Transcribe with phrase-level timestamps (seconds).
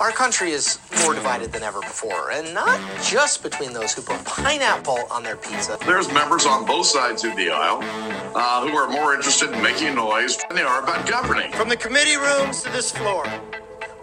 [0.00, 4.24] Our country is more divided than ever before, and not just between those who put
[4.24, 5.78] pineapple on their pizza.
[5.86, 7.78] There's members on both sides of the aisle
[8.34, 11.52] uh, who are more interested in making noise than they are about governing.
[11.52, 13.24] From the committee rooms to this floor,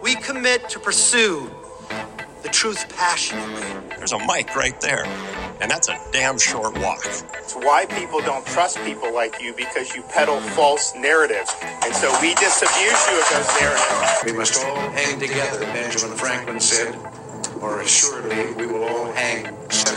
[0.02, 1.52] we commit to pursue
[2.42, 3.62] the truth passionately.
[3.98, 5.04] There's a mic right there,
[5.62, 7.06] and that's a damn short walk.
[7.06, 11.54] It's why people don't trust people like you because you peddle false narratives.
[11.84, 14.24] And so we disabuse you of those narratives.
[14.26, 16.98] We must all hang together, Benjamin Franklin said,
[17.62, 19.91] or assuredly we will all hang separately.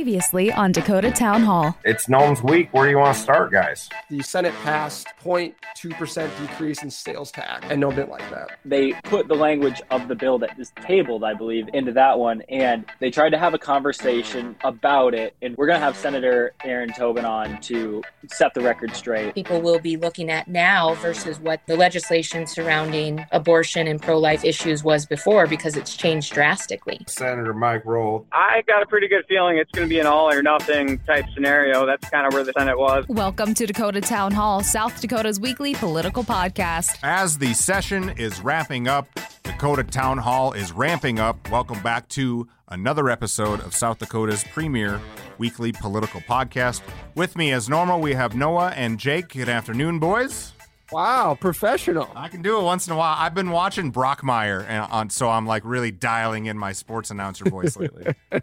[0.00, 1.76] Previously on Dakota Town Hall.
[1.84, 2.72] It's Gnomes Week.
[2.72, 3.90] Where do you want to start, guys?
[4.08, 8.58] The Senate passed 0.2% decrease in sales tax, and no bit like that.
[8.64, 12.40] They put the language of the bill that is tabled, I believe, into that one,
[12.48, 15.36] and they tried to have a conversation about it.
[15.42, 19.34] And we're going to have Senator Erin Tobin on to set the record straight.
[19.34, 24.46] People will be looking at now versus what the legislation surrounding abortion and pro life
[24.46, 27.00] issues was before because it's changed drastically.
[27.06, 28.24] Senator Mike Rohl.
[28.32, 31.24] I got a pretty good feeling it's going to be an all or nothing type
[31.34, 31.84] scenario.
[31.84, 33.04] That's kind of where the Senate was.
[33.08, 37.00] Welcome to Dakota Town Hall, South Dakota's weekly political podcast.
[37.02, 39.08] As the session is wrapping up,
[39.42, 41.50] Dakota Town Hall is ramping up.
[41.50, 45.00] Welcome back to another episode of South Dakota's premier
[45.38, 46.82] weekly political podcast.
[47.16, 49.30] With me, as normal, we have Noah and Jake.
[49.30, 50.52] Good afternoon, boys.
[50.92, 52.08] Wow, professional.
[52.14, 53.16] I can do it once in a while.
[53.18, 57.44] I've been watching Brockmeyer, and on, so I'm like really dialing in my sports announcer
[57.50, 58.14] voice lately.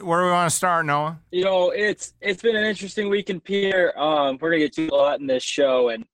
[0.00, 1.18] Where do we want to start, Noah?
[1.30, 3.98] You know, it's it's been an interesting week in Pierre.
[4.00, 6.04] Um, we're gonna get to a lot in this show, and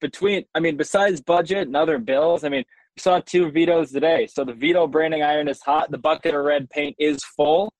[0.00, 2.64] between, I mean, besides budget and other bills, I mean,
[2.96, 4.26] we saw two vetoes today.
[4.26, 5.90] So the veto branding iron is hot.
[5.90, 7.72] The bucket of red paint is full,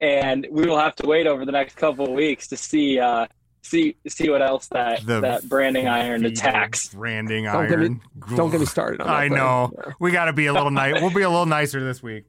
[0.00, 3.26] and we will have to wait over the next couple of weeks to see uh,
[3.62, 6.88] see see what else that The that branding iron attacks.
[6.88, 8.00] Branding Don't get me, iron.
[8.36, 9.14] don't get me started on that.
[9.14, 9.38] I thing.
[9.38, 9.72] know.
[9.76, 9.92] Yeah.
[9.98, 11.00] We got to be a little nice.
[11.00, 12.24] We'll be a little nicer this week.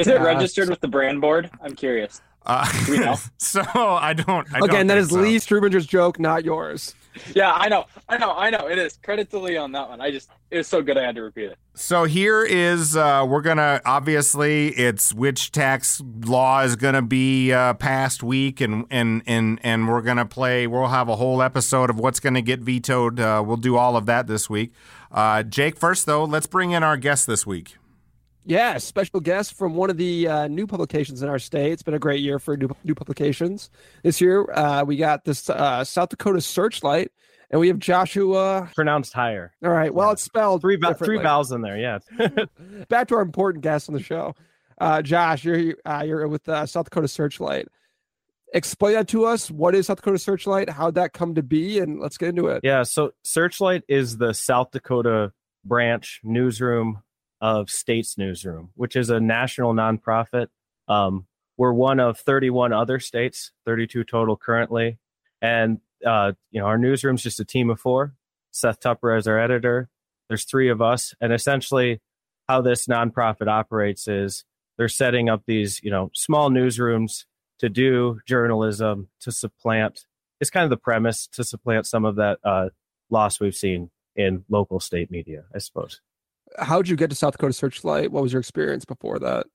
[0.00, 0.22] Is it Yeah.
[0.22, 1.50] registered with the brand board?
[1.62, 2.20] I'm curious.
[2.46, 3.16] Uh, We know.
[3.38, 4.46] so I don't.
[4.54, 5.16] I don't Again, that so.
[5.16, 6.94] Lee Strubinger's joke, not yours.
[7.34, 8.68] Yeah, I know, I know, I know.
[8.68, 10.00] It is credit to Lee on that one.
[10.00, 11.58] I just it was so good I had to repeat it.
[11.74, 17.74] So here is uh, we're gonna obviously it's which tax law is gonna be uh,
[17.74, 20.68] passed week and and and and we're gonna play.
[20.68, 23.18] We'll have a whole episode of what's gonna get vetoed.
[23.18, 24.72] Uh, we'll do all of that this week.
[25.10, 27.76] Uh, Jake, first though, let's bring in our guest this week.
[28.44, 31.72] Yeah, special guest from one of the uh, new publications in our state.
[31.72, 33.70] It's been a great year for new, new publications.
[34.02, 37.12] This year, uh, we got this uh, South Dakota Searchlight,
[37.50, 38.70] and we have Joshua.
[38.74, 39.52] pronounced higher.
[39.62, 41.76] All right, well, it's spelled Three val- three vowels in there.
[41.76, 41.98] Yeah.
[42.88, 44.34] Back to our important guest on the show,
[44.80, 45.44] uh, Josh.
[45.44, 47.68] You're uh, you're with uh, South Dakota Searchlight.
[48.52, 49.48] Explain that to us.
[49.50, 50.70] What is South Dakota Searchlight?
[50.70, 51.78] How'd that come to be?
[51.78, 52.62] And let's get into it.
[52.64, 52.82] yeah.
[52.84, 55.32] So Searchlight is the South Dakota
[55.64, 57.02] branch newsroom
[57.40, 60.48] of States Newsroom, which is a national nonprofit.
[60.88, 64.98] Um, we're one of 31 other states, 32 total currently,
[65.42, 68.14] and uh, you know our newsroom's just a team of four.
[68.50, 69.88] Seth Tupper as our editor.
[70.28, 72.00] There's three of us, and essentially
[72.48, 74.44] how this nonprofit operates is
[74.76, 77.26] they're setting up these you know small newsrooms
[77.60, 80.06] to do journalism to supplant
[80.40, 82.70] it's kind of the premise to supplant some of that uh,
[83.10, 86.00] loss we've seen in local state media i suppose
[86.58, 88.10] How'd you get to South Dakota Searchlight?
[88.12, 89.46] What was your experience before that?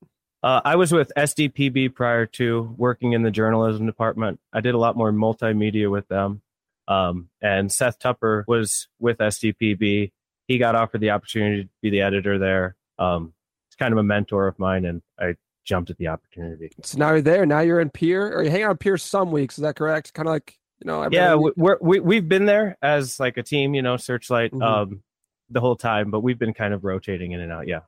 [0.44, 4.78] uh, i was with sdpb prior to working in the journalism department i did a
[4.78, 6.42] lot more multimedia with them
[6.88, 10.12] um, and seth tupper was with sdpb
[10.48, 13.34] he got offered the opportunity to be the editor there um,
[13.70, 17.10] he's kind of a mentor of mine and i jumped at the opportunity So now
[17.12, 17.44] you're there.
[17.48, 19.58] Now you're in Pierre, or you hang out in Pierre some weeks.
[19.58, 20.14] Is that correct?
[20.14, 21.10] Kind of like you know.
[21.12, 24.62] yeah we, we're, we, we've been there as like a team you know searchlight Mhm.
[24.62, 25.02] um,
[25.50, 27.82] the whole time but we've been kind of rotating in and out yeah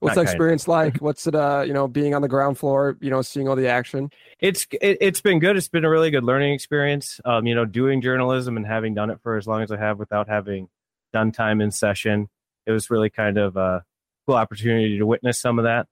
[0.00, 0.98] What's that the experience like?
[0.98, 1.34] What's it?
[1.34, 2.98] Uh, you know, being on the ground floor.
[3.00, 4.10] You know, seeing all the action.
[4.38, 7.64] it's it, it's been good it's been a really good learning experience um, you know
[7.64, 10.68] doing journalism and having done it for as long as i have without having
[11.12, 12.28] done time in session
[12.66, 13.84] it was really kind of a
[14.26, 15.86] cool opportunity to witness some of that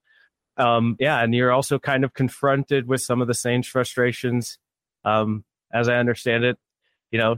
[0.56, 4.58] um, yeah and you're also kind of confronted with some of the same frustrations
[5.04, 6.58] um, as i understand it
[7.10, 7.36] you know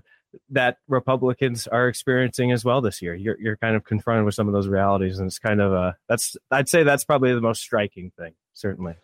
[0.51, 4.47] that republicans are experiencing as well this year you're, you're kind of confronted with some
[4.47, 7.61] of those realities and it's kind of uh that's i'd say that's probably the most
[7.61, 8.95] striking thing certainly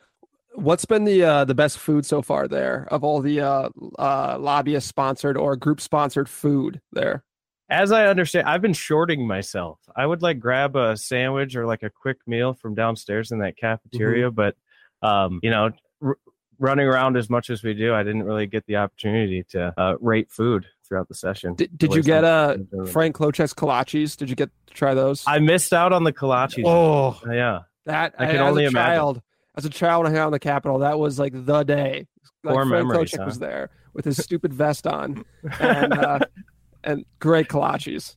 [0.54, 4.36] What's been the uh, the best food so far there of all the uh, uh,
[4.38, 7.22] lobbyist sponsored or group sponsored food there?
[7.70, 9.78] as I understand, I've been shorting myself.
[9.94, 13.56] I would like grab a sandwich or like a quick meal from downstairs in that
[13.56, 14.56] cafeteria, but
[15.02, 15.70] um, you know,
[16.02, 16.18] r-
[16.58, 19.94] running around as much as we do, I didn't really get the opportunity to uh,
[20.00, 21.54] rate food throughout the session.
[21.54, 22.58] Did, did you get uh,
[22.92, 24.16] Frank Kloucek's kolaches?
[24.16, 25.24] Did you get to try those?
[25.26, 26.64] I missed out on the kolaches.
[26.66, 27.60] Oh, yeah.
[27.86, 28.94] That I can as only a imagine.
[28.94, 29.22] child,
[29.56, 32.06] as a child I hung out in the Capitol, that was like the day.
[32.42, 33.24] Like Core Frank memories, Kloucek huh?
[33.24, 35.24] was there with his stupid vest on,
[35.58, 36.20] and uh,
[36.84, 38.16] and great kolaches.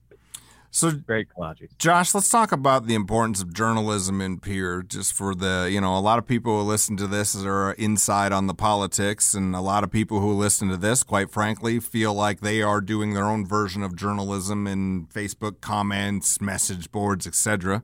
[0.76, 1.78] So great kolaches.
[1.78, 4.82] Josh, let's talk about the importance of journalism in Pierre.
[4.82, 8.32] Just for the, you know, a lot of people who listen to this are inside
[8.32, 12.16] on the politics, and a lot of people who listen to this, quite frankly, feel
[12.16, 17.84] like they are doing their own version of journalism in Facebook comments, message boards, etc.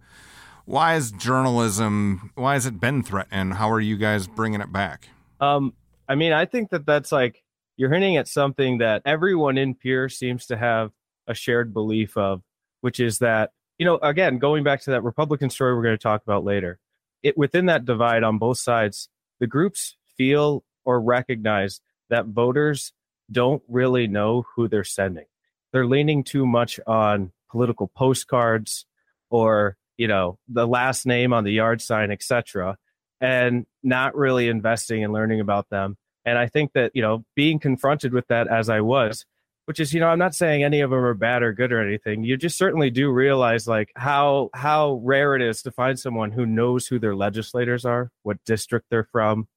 [0.65, 2.31] Why is journalism?
[2.33, 3.53] Why has it been threatened?
[3.53, 5.09] How are you guys bringing it back?
[5.39, 5.75] Um,
[6.07, 7.44] I mean, I think that that's like
[7.77, 10.89] you're hinting at something that everyone in Pierre seems to have
[11.27, 12.41] a shared belief of,
[12.81, 16.04] which is that you know, again, going back to that Republican story we're going to
[16.04, 16.80] talk about later,
[17.24, 19.10] it within that divide on both sides,
[19.40, 21.80] the groups feel or recognize
[22.10, 22.92] that voters
[23.31, 25.26] don't really know who they're sending.
[25.72, 28.86] They're leaning too much on political postcards
[29.30, 32.78] or you know the last name on the yard sign, etc.,
[33.22, 35.98] and not really investing and learning about them.
[36.25, 39.25] And I think that you know being confronted with that as I was,
[39.69, 41.80] which is you know I'm not saying any of them are bad or good or
[41.80, 42.24] anything.
[42.24, 46.48] You just certainly do realize like how how rare it is to find someone who
[46.48, 49.48] knows who their legislators are, what district they're from.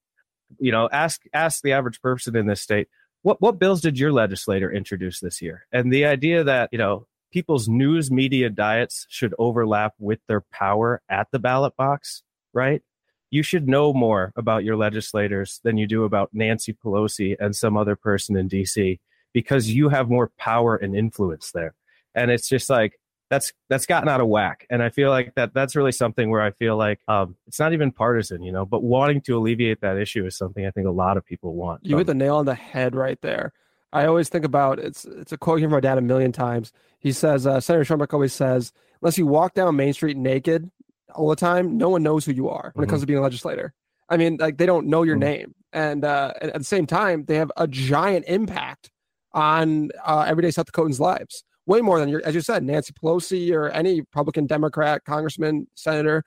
[0.59, 2.89] You know, ask ask the average person in this state
[3.23, 5.65] what what bills did your legislator introduce this year?
[5.71, 11.01] And the idea that you know people's news media diets should overlap with their power
[11.09, 12.21] at the ballot box,
[12.53, 12.83] right?
[13.31, 17.75] You should know more about your legislators than you do about Nancy Pelosi and some
[17.75, 18.99] other person in DC
[19.33, 21.73] because you have more power and influence there.
[22.15, 22.99] And it's just like
[23.29, 24.65] that's that's gotten out of whack.
[24.69, 27.73] And I feel like that that's really something where I feel like um, it's not
[27.73, 30.91] even partisan, you know, but wanting to alleviate that issue is something I think a
[30.91, 31.81] lot of people want.
[31.83, 33.53] You hit the nail on the head right there.
[33.91, 36.71] I always think about it's it's a quote here from my dad a million times.
[36.99, 38.71] He says, uh, Senator Schoenbeck always says,
[39.01, 40.69] unless you walk down Main Street naked
[41.13, 43.21] all the time, no one knows who you are when it comes to being a
[43.21, 43.73] legislator.
[44.09, 47.25] I mean, like they don't know your name, and uh, at at the same time,
[47.25, 48.91] they have a giant impact
[49.33, 51.43] on uh, everyday South Dakotans' lives.
[51.65, 56.23] Way more than your, as you said, Nancy Pelosi or any Republican, Democrat, congressman, senator.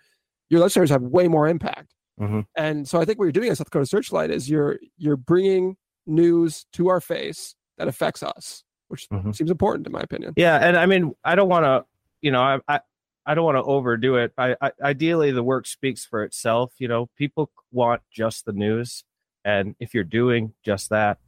[0.49, 1.95] Your legislators have way more impact.
[2.21, 2.41] Mm-hmm.
[2.57, 5.77] And so I think what you're doing at South Dakota Searchlight is you're you're bringing
[6.07, 10.33] news to our face that affects us, which seems important in my opinion.
[10.37, 11.85] Yeah, and I mean, I don't want to,
[12.23, 12.81] you know, I, I,
[13.27, 14.33] I don't want to overdo it.
[14.39, 16.73] I, I, ideally, the work speaks for itself.
[16.79, 19.05] You know, people want just the news,
[19.45, 21.19] and if you're doing just that,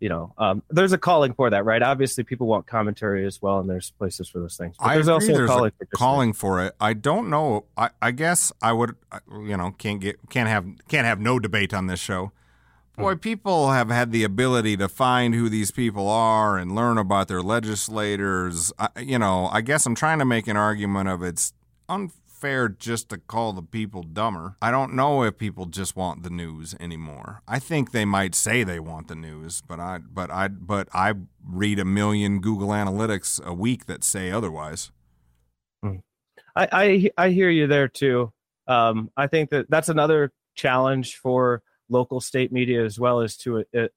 [0.00, 1.82] you know, um, there's a calling for that, right?
[1.82, 4.74] Obviously, people want commentary as well, and there's places for those things.
[4.78, 6.74] But I there's agree also there's a calling a for calling for it.
[6.80, 7.66] I don't know.
[7.76, 8.96] I, I guess I would.
[9.30, 12.32] You know, can't get can't have can't have no debate on this show.
[12.96, 17.28] Boy, people have had the ability to find who these people are and learn about
[17.28, 18.74] their legislators.
[18.78, 21.54] I, you know, I guess I'm trying to make an argument of it's
[22.40, 24.56] unfair just to call the people dumber.
[24.62, 27.42] I don't know if people just want the news anymore.
[27.46, 31.14] I think they might say they want the news, but I but I but I
[31.46, 34.90] read a million Google Analytics a week that say otherwise.
[36.56, 38.32] I, I I hear you there too.
[38.66, 43.64] Um, I think that that's another challenge for local state media as well as to
[43.76, 43.88] uh,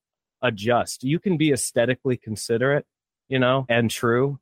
[0.42, 1.04] adjust.
[1.04, 2.86] You can be aesthetically considerate,
[3.30, 4.40] you know, and true.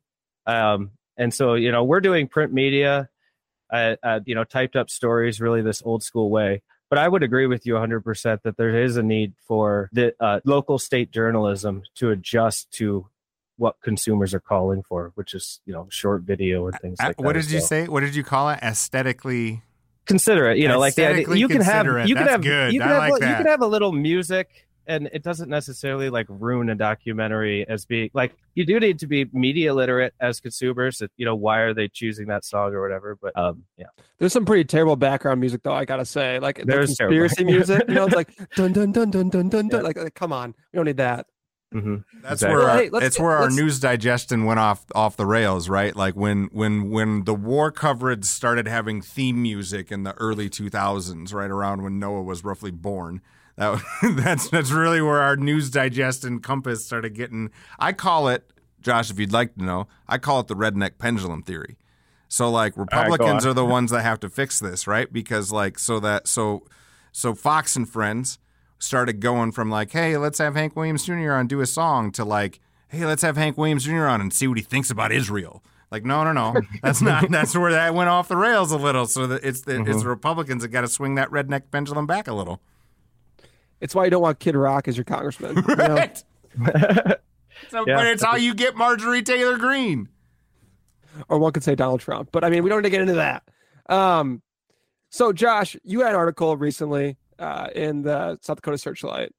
[0.48, 3.11] Um, and so you know we're doing print media,
[3.72, 6.62] uh, uh, you know, typed up stories, really this old school way.
[6.90, 10.42] But I would agree with you 100% that there is a need for the uh,
[10.44, 13.08] local state journalism to adjust to
[13.56, 17.24] what consumers are calling for, which is you know short video and things like that.
[17.24, 17.88] what did you well say?
[17.88, 18.60] What did you call it?
[18.62, 19.62] Aesthetically
[20.06, 22.74] considerate you know like the idea, you can have you can That's have good.
[22.74, 26.10] you can I have like you can have a little music and it doesn't necessarily
[26.10, 30.40] like ruin a documentary as being like you do need to be media literate as
[30.40, 33.86] consumers that you know why are they choosing that song or whatever but um yeah
[34.20, 35.74] There's some pretty terrible background music though.
[35.74, 37.18] I gotta say, like the There's terrible.
[37.28, 37.84] conspiracy music.
[37.88, 39.84] You know, it's like dun dun dun dun dun dun dun.
[39.84, 41.26] Like, like, come on, we don't need that.
[41.74, 41.96] Mm-hmm.
[42.22, 42.56] That's Exactly.
[42.58, 45.26] where Well, our, hey, let's get- where our let's- news digestion went off off the
[45.26, 45.96] rails, right?
[45.96, 51.34] Like when when when the war coverage started having theme music in the early 2000s,
[51.34, 53.22] right around when Noah was roughly born.
[53.58, 53.82] That
[54.18, 57.52] that's that's really where our news digest and compass started getting.
[57.80, 61.44] I call it, Josh, if you'd like to know, I call it the redneck pendulum
[61.44, 61.78] theory.
[62.28, 63.52] So like Republicans on.
[63.52, 65.12] are the ones that have to fix this, right?
[65.12, 66.64] Because like so that so
[67.12, 68.40] so Fox and Friends
[68.80, 71.34] started going from like, hey, let's have Hank Williams Jr.
[71.34, 74.06] on do a song to like, hey, let's have Hank Williams Jr.
[74.06, 75.64] on and see what he thinks about Israel.
[75.92, 77.30] Like, no, no, no, that's not.
[77.30, 79.06] That's where that went off the rails a little.
[79.06, 82.28] So that it's the, it's the Republicans that got to swing that redneck pendulum back
[82.28, 82.62] a little.
[83.82, 85.56] It's why you don't want Kid Rock as your congressman.
[85.68, 86.06] you know?
[87.70, 87.96] So, Yeah.
[87.96, 90.10] But it's how you get Marjorie Taylor Greene.
[91.30, 92.30] or one could say Donald Trump.
[92.32, 93.44] But I mean, we don't need to get into that.
[93.88, 94.42] Um,
[95.10, 99.32] so, Josh, you had an article recently uh, in the South Dakota Searchlight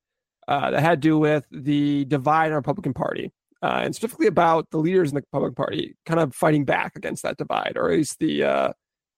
[0.47, 3.33] uh, that had to do with the divide in the Republican Party,
[3.63, 7.23] uh, and specifically about the leaders in the Republican Party kind of fighting back against
[7.23, 8.73] that divide, or at least the uh,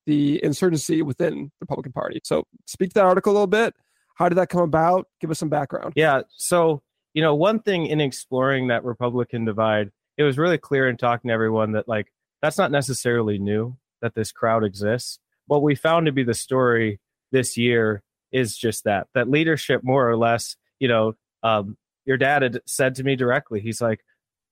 [0.07, 2.21] the insurgency within the Republican Party.
[2.25, 3.75] So, speak to that article a little bit.
[4.15, 5.09] How did that come about?
[5.21, 5.93] Give us some background.
[5.97, 6.23] Yeah.
[6.37, 10.97] So, you know, one thing in exploring that Republican divide, it was really clear in
[10.97, 15.19] talking to everyone that, like, that's not necessarily new that this crowd exists.
[15.47, 17.01] What we found to be the story
[17.33, 18.03] this year
[18.33, 22.95] is just that, that leadership, more or less, you know, um, your dad had said
[22.97, 24.05] to me directly, he's like,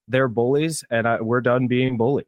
[0.08, 2.26] they're bullies and I, we're done being bullied,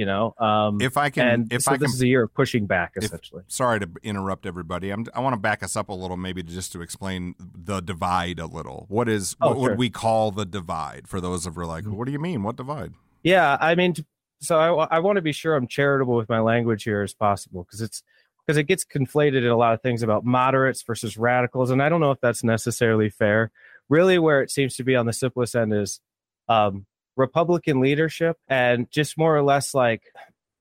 [0.00, 0.34] you know?
[0.38, 2.92] Um, If I can- if so I this can- is a year of pushing back,
[2.96, 3.42] If- essentially.
[3.48, 4.88] sorry to interrupt everybody.
[4.90, 7.80] I'm, I want to back us up a little, maybe to just to explain the
[7.80, 8.86] divide a little.
[8.88, 9.54] What is Oh, what sure.
[9.60, 9.62] Mm-hmm.
[9.72, 12.42] would we call the divide for those of you like, what do you mean?
[12.42, 12.94] What divide?
[13.22, 13.94] Yeah, I mean,
[14.40, 17.64] so I, I want to be sure I'm charitable with my language here as possible
[17.64, 18.02] because it's
[18.46, 21.90] because it gets conflated in a lot of things about moderates versus radicals, and I
[21.90, 23.52] don't know if that's necessarily fair.
[23.90, 26.00] Really, where it seems to be on the simplest end is
[26.48, 26.86] um,
[27.20, 30.02] Republican leadership and just more or less like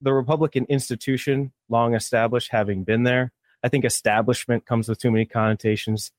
[0.02, 3.32] the Republican institution, long established, having been there.
[3.64, 6.12] I think establishment comes with too many connotations,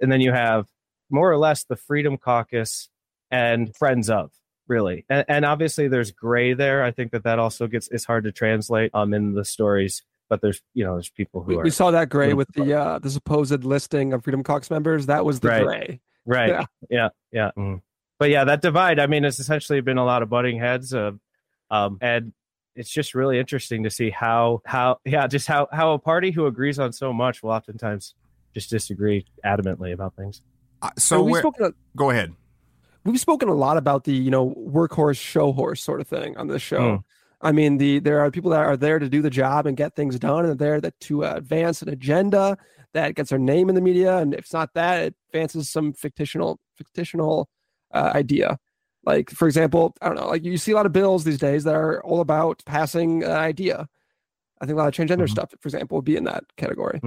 [0.00, 0.66] and then you have
[1.10, 2.88] more or less the Freedom Caucus
[3.30, 4.30] and friends of
[4.66, 8.24] really and, and obviously there's gray there i think that that also gets it's hard
[8.24, 11.62] to translate um in the stories but there's you know there's people who We, are
[11.64, 15.06] we saw that gray with the uh, the supposed listing of Freedom Caucus members.
[15.06, 15.64] That was the Right.
[15.64, 16.00] gray.
[16.26, 16.64] right Yeah.
[16.90, 17.80] yeah yeah, mhm.
[18.18, 21.12] But yeah that divide i mean it's essentially been a lot of butting heads uh,
[21.70, 22.32] um and
[22.76, 26.46] it's just really interesting to see how how yeah just how how a party who
[26.46, 28.14] agrees on so much will oftentimes
[28.54, 30.42] just disagree adamantly about things
[30.82, 32.32] Uh, so we've where, spoken a- go ahead.
[33.04, 36.46] we've spoken a lot about the you know workhorse show horse sort of thing on
[36.48, 37.04] this show Mm.
[37.42, 39.94] i mean the there are people that are there to do the job and get
[39.94, 42.56] things done and they're there that to advance an agenda
[42.94, 45.92] that gets their name in the media and if it's not that it advances some
[45.92, 46.58] fictional
[46.94, 47.48] fictional
[47.92, 48.58] uh, idea
[49.04, 51.64] like for example i don't know like you see a lot of bills these days
[51.64, 53.88] that are all about passing an idea
[54.60, 55.30] i think a lot of transgender Mhm.
[55.30, 57.00] stuff for example would be in that category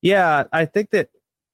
[0.00, 1.08] Yeah, I think that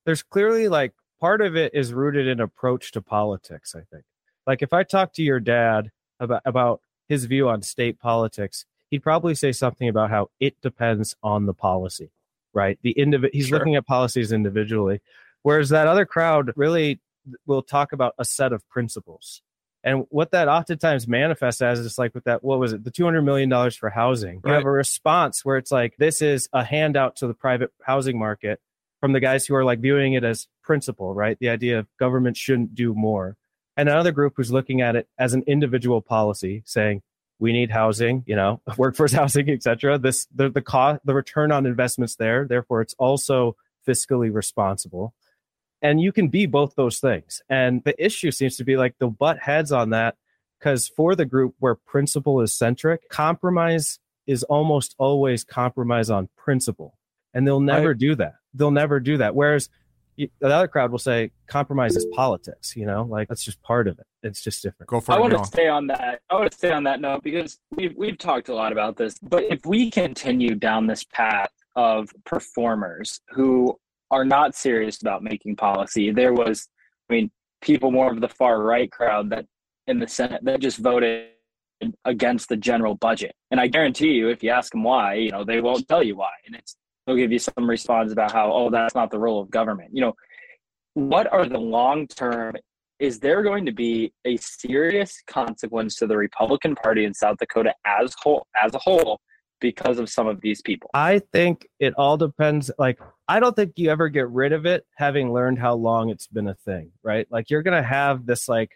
[0.04, 4.04] there's clearly like part of it is rooted in approach to politics, I think.
[4.46, 9.02] Like if I talk to your dad about about his view on state politics, he'd
[9.02, 12.10] probably say something about how it depends on the policy,
[12.52, 12.78] right?
[12.82, 13.58] The indiv- he's Sure.
[13.58, 15.00] looking at policies individually,
[15.42, 17.00] whereas that other crowd really
[17.46, 19.42] will talk about a set of principles.
[19.82, 23.22] And what that oftentimes manifests as is like with that, what was it, the $200
[23.22, 24.36] million for housing?
[24.36, 24.54] You Right.
[24.54, 28.60] have a response where it's like, this is a handout to the private housing market
[29.00, 31.38] from the guys who are like viewing it as principle, right?
[31.38, 33.36] The idea of government shouldn't do more.
[33.76, 37.02] And another group who's looking at it as an individual policy, saying,
[37.38, 39.98] we need housing, you know, workforce housing, et cetera.
[39.98, 42.46] This the the cost, the return on investments there.
[42.48, 45.12] Therefore, it's also fiscally responsible.
[45.84, 47.42] And you can be both those things.
[47.50, 50.16] And the issue seems to be like the butt heads on that,
[50.58, 56.96] because for the group where principle is centric, compromise is almost always compromise on principle.
[57.34, 57.98] And they'll never Right.
[57.98, 58.36] do that.
[58.54, 59.34] They'll never do that.
[59.34, 59.68] Whereas
[60.16, 63.98] the other crowd will say compromise is politics, you know, like that's just part of
[63.98, 64.06] it.
[64.22, 64.88] It's just different.
[64.88, 65.20] Go for I it.
[65.20, 66.20] want to stay on that.
[66.30, 69.18] I want to stay on that note because we've we've talked a lot about this.
[69.18, 73.76] But if we continue down this path of performers who
[74.14, 76.68] are not serious about making policy, there was,
[77.10, 77.30] I mean,
[77.60, 79.44] people more of the far right crowd that
[79.88, 81.30] in the Senate that just voted
[82.04, 83.34] against the general budget.
[83.50, 86.16] And I guarantee you, if you ask them why, you know, they won't tell you
[86.16, 86.30] why.
[86.46, 89.50] And it's they'll give you some response about how, oh, that's not the role of
[89.50, 89.90] government.
[89.92, 90.14] You know,
[90.94, 92.54] what are the long term
[93.00, 97.74] is there going to be a serious consequence to the Republican Party in South Dakota
[97.84, 99.20] as whole as a whole
[99.60, 100.90] because of some of these people?
[100.94, 102.70] I think it all depends.
[102.78, 106.26] Like, I don't think you ever get rid of it having learned how long it's
[106.26, 107.26] been a thing, right?
[107.30, 108.72] Like, you're going to have this like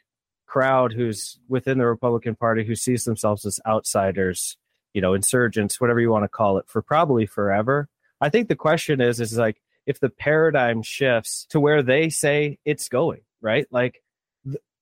[0.47, 4.57] crowd who's within the Republican Party who sees themselves as outsiders,
[4.95, 7.89] you know, insurgents, whatever you want to call it, for probably forever.
[8.21, 12.59] I think the question is, is like if the paradigm shifts to where they say
[12.65, 13.67] it's going, right?
[13.71, 14.03] Like,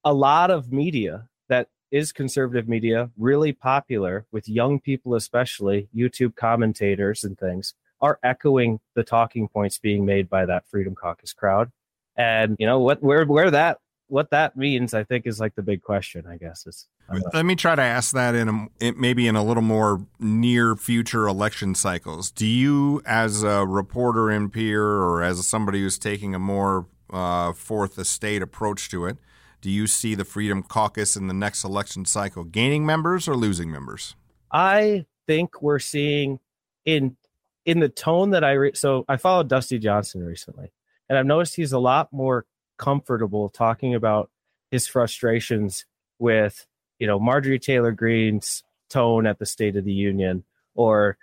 [0.05, 6.37] a lot of media that is conservative media, really popular with young people, especially YouTube
[6.37, 11.71] commentators and things, are echoing the talking points being made by that Freedom Caucus crowd.
[12.17, 13.79] And you know what, where where that
[14.09, 16.25] what that means, I think, is like the big question.
[16.27, 16.87] I guess is
[17.33, 20.77] Let me try to ask that in a in- maybe in a little more near
[20.77, 22.31] future election cycles.
[22.31, 27.53] Do you, as a reporter in Pierre or as somebody who's taking a more uh,
[27.53, 29.19] fourth estate approach to it,
[29.61, 33.71] Do you see the Freedom Caucus in the next election cycle gaining members or losing
[33.71, 34.15] members?
[34.53, 36.39] I think we're seeing
[36.85, 37.17] in
[37.65, 40.71] in the tone that I re- so I followed Dusty Johnson recently,
[41.09, 42.45] and I've noticed he's a lot more
[42.79, 44.31] comfortable talking about
[44.71, 45.85] his frustrations
[46.19, 46.67] with
[46.99, 50.45] you know Marjorie Taylor Greene's tone at the State of the Union
[50.77, 51.17] or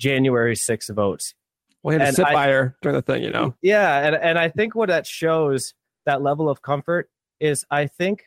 [0.00, 1.34] January 6 votes.
[1.84, 3.54] We he had to And sit I- by her during the thing, you know.
[3.62, 5.74] Yeah, and and I think what that shows
[6.06, 7.08] that level of comfort
[7.40, 8.24] is I think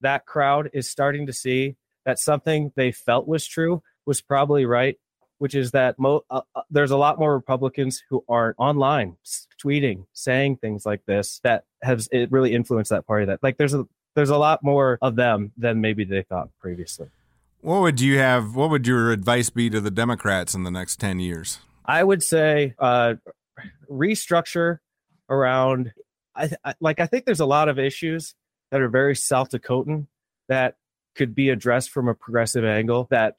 [0.00, 4.98] that crowd is starting to see that something they felt was true was probably right,
[5.38, 9.48] which is that mo- uh, uh, there's a lot more Republicans who aren't online s-
[9.62, 13.26] tweeting, saying things like this that has it really influenced that party.
[13.26, 17.08] That like there's a there's a lot more of them than maybe they thought previously.
[17.60, 18.54] What would you have?
[18.54, 21.58] What would your advice be to the Democrats in the next 10 years?
[21.84, 23.14] I would say uh,
[23.90, 24.78] restructure
[25.28, 25.92] around.
[26.36, 27.00] I, I like.
[27.00, 28.34] I think there's a lot of issues
[28.70, 30.06] that are very South Dakotan
[30.48, 30.76] that
[31.14, 33.36] could be addressed from a progressive angle that,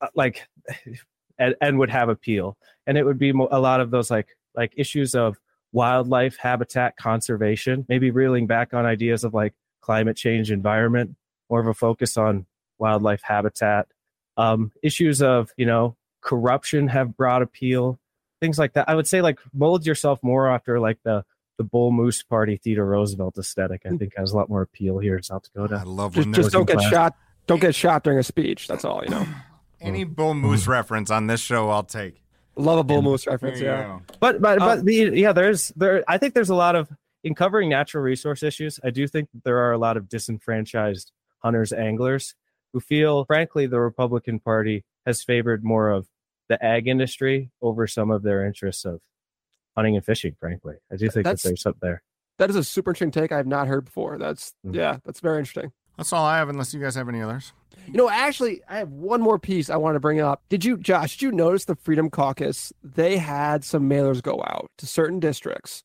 [0.00, 0.46] uh, like,
[1.38, 2.56] and, and would have appeal.
[2.86, 5.36] And it would be mo- a lot of those like like issues of
[5.72, 11.16] wildlife habitat conservation, maybe reeling back on ideas of like climate change, environment,
[11.50, 12.46] more of a focus on
[12.78, 13.86] wildlife habitat.
[14.36, 17.98] Um, issues of you know corruption have broad appeal,
[18.40, 18.88] things like that.
[18.88, 21.24] I would say like mold yourself more after like the
[21.58, 23.82] the Bull Moose Party Theodore Roosevelt aesthetic.
[23.86, 25.76] I think has a lot more appeal here in South Dakota.
[25.76, 27.14] I love Just, just don't get shot.
[27.46, 28.66] Don't get shot during a speech.
[28.68, 29.26] That's all, you know.
[29.80, 32.22] Any bull moose reference on this show, I'll take.
[32.56, 33.82] Love a bull moose reference, yeah.
[33.82, 34.02] go.
[34.18, 36.02] But but Um, but the, yeah, there's there.
[36.08, 36.88] I think there's a lot of
[37.22, 38.80] in covering natural resource issues.
[38.82, 42.34] I do think there are a lot of disenfranchised hunters anglers
[42.72, 46.08] who feel, frankly, the Republican Party has favored more of
[46.48, 49.00] the ag industry over some of their interests of
[49.76, 50.34] hunting and fishing.
[50.40, 52.02] Frankly, I do think That's- that there's something there.
[52.38, 54.18] That is a super interesting take I have not heard before.
[54.18, 54.74] That's mm.
[54.74, 55.72] yeah, that's very interesting.
[55.96, 57.54] That's all I have, unless you guys have any others.
[57.86, 60.42] You know, actually, I have one more piece I want to bring up.
[60.50, 61.12] Did you, Josh?
[61.16, 62.72] Did you notice the Freedom Caucus?
[62.82, 65.82] They had some mailers go out to certain districts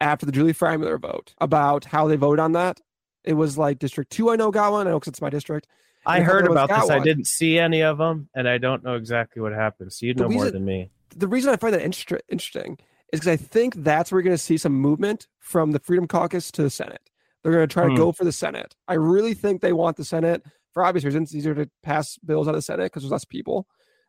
[0.00, 2.80] after the Julie Frye-Mueller vote about how they voted on that.
[3.22, 4.30] It was like District Two.
[4.30, 4.88] I know got one.
[4.88, 5.68] I know because it's my district.
[6.04, 6.90] I And a heard about got this.
[6.90, 9.92] I didn't see any of them, and I don't know exactly what happened.
[9.92, 10.90] So you The know more than me.
[11.16, 12.78] the reason I find that inter- interesting
[13.12, 16.06] is because I think that's where we're going to see some movement from the Freedom
[16.06, 17.10] Caucus to the Senate.
[17.42, 17.90] They're going to try Hmm.
[17.90, 18.74] to go for the Senate.
[18.88, 21.28] I really think they want the Senate for obvious reasons.
[21.28, 23.66] It's easier to pass bills out of the Senate because there's less people,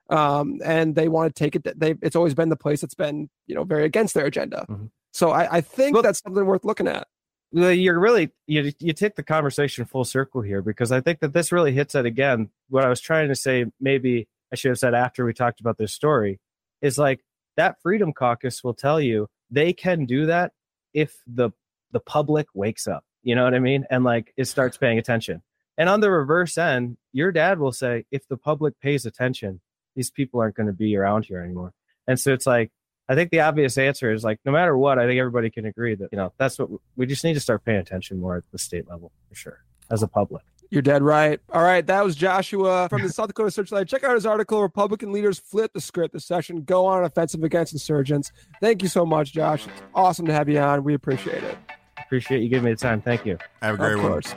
[0.09, 1.79] um, and they want to take it.
[1.79, 4.65] They it's always been the place that's been you know very against their agenda.
[4.69, 4.85] Mm-hmm.
[5.13, 7.07] So I, I think that's something worth looking at.
[7.51, 11.51] You're really you you take the conversation full circle here because I think that this
[11.51, 12.49] really hits it again.
[12.69, 15.77] What I was trying to say, maybe I should have said after we talked about
[15.77, 16.39] this story,
[16.81, 17.21] is like
[17.57, 20.51] that Freedom Caucus will tell you they can do that
[20.93, 21.51] if the
[21.91, 23.03] the public wakes up.
[23.23, 23.85] You know what I mean?
[23.89, 25.41] And like it starts paying attention.
[25.77, 29.61] And on the reverse end, your dad will say, if the public pays attention,
[29.95, 31.73] these people aren't going to be around here anymore.
[32.07, 32.71] And so it's like,
[33.07, 35.95] I think the obvious answer is like, no matter what, I think everybody can agree
[35.95, 38.57] that, you know, that's what we just need to start paying attention more at the
[38.57, 39.59] state level for sure,
[39.91, 40.43] as a public.
[40.75, 41.39] You're dead right.
[41.53, 43.87] All right, that was Joshua from the South Dakota Searchlight.
[43.87, 44.61] Check out his article.
[44.61, 46.63] Republican leaders flip the script this session.
[46.63, 48.33] Go on an offensive against insurgents.
[48.59, 49.67] Thank you so much, Josh.
[49.67, 50.83] It's awesome to have you on.
[50.83, 51.57] We appreciate it.
[51.97, 53.01] Appreciate you giving me the time.
[53.01, 53.37] Thank you.
[53.61, 54.11] Have a great Of one.
[54.11, 54.35] course.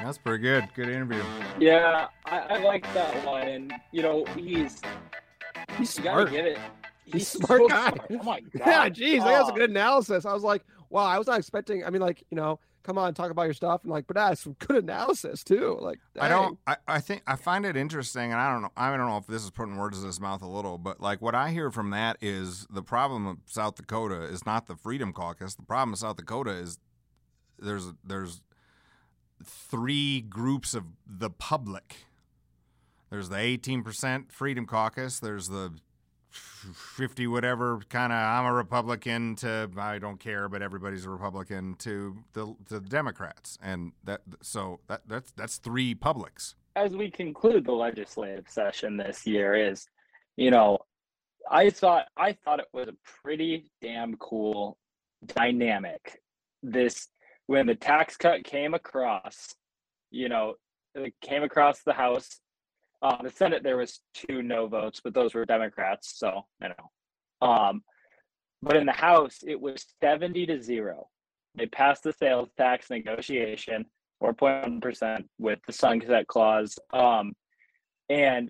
[0.00, 0.68] That's pretty good.
[0.74, 1.22] Good interview.
[1.60, 4.80] Yeah, I, I like that one, and you know he's
[5.78, 6.30] he's you gotta smart.
[6.32, 6.58] give it.
[7.04, 7.88] He's, so a smart guy.
[7.90, 8.00] smart.
[8.10, 8.66] Oh my god.
[8.66, 9.54] Yeah, geez, that was a Oh.
[9.54, 10.26] good analysis.
[10.26, 11.84] I was like, wow, I was not expecting.
[11.84, 14.42] I mean, like, you know, come on, talk about your stuff, and like, but that's
[14.42, 15.78] some good analysis too.
[15.80, 16.58] Like, I don't.
[16.66, 18.72] I, I think I find it interesting, and I don't know.
[18.76, 21.20] I don't know if this is putting words in his mouth a little, but like
[21.22, 25.12] what I hear from that is the problem of South Dakota is not the Freedom
[25.12, 25.54] Caucus.
[25.54, 26.78] The problem of South Dakota is
[27.58, 28.42] there's there's
[29.44, 31.96] three groups of the public.
[33.10, 35.20] There's the 18% Freedom Caucus.
[35.20, 35.74] There's the
[36.32, 41.74] 50 whatever kind of I'm a Republican to I don't care, but everybody's a Republican
[41.80, 46.54] to the to the Democrats, and that so that that's that's three publics.
[46.76, 49.86] as we conclude the legislative session this year is
[50.36, 50.78] you know
[51.50, 54.78] i thought i thought it was a pretty damn cool
[55.26, 56.20] dynamic
[56.62, 57.08] this
[57.46, 59.54] when the tax cut came across
[60.10, 60.54] you know
[60.94, 62.40] it came across the house
[63.02, 67.46] uh, the senate there was two no votes but those were democrats so you know.
[67.48, 67.82] Um
[68.62, 71.08] but in the house it was 70 to 0
[71.56, 73.84] they passed the sales tax negotiation
[74.22, 76.78] 4.1% with the sunset clause.
[76.92, 77.32] Um
[78.08, 78.48] and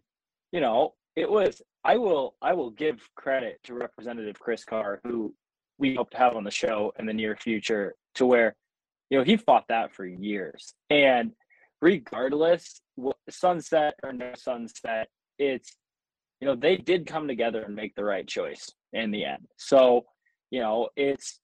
[0.52, 5.34] you know it was i will i will give credit to representative chris karr who
[5.78, 8.54] we hope to have on the show in the near future to where
[9.10, 10.74] You know, he fought that for years.
[10.88, 11.32] And
[11.82, 12.80] regardless,
[13.28, 15.76] sunset or no sunset, it's,
[16.40, 19.46] you know, they did come together and make the right choice in the end.
[19.58, 20.06] So,
[20.50, 21.40] you know, it's,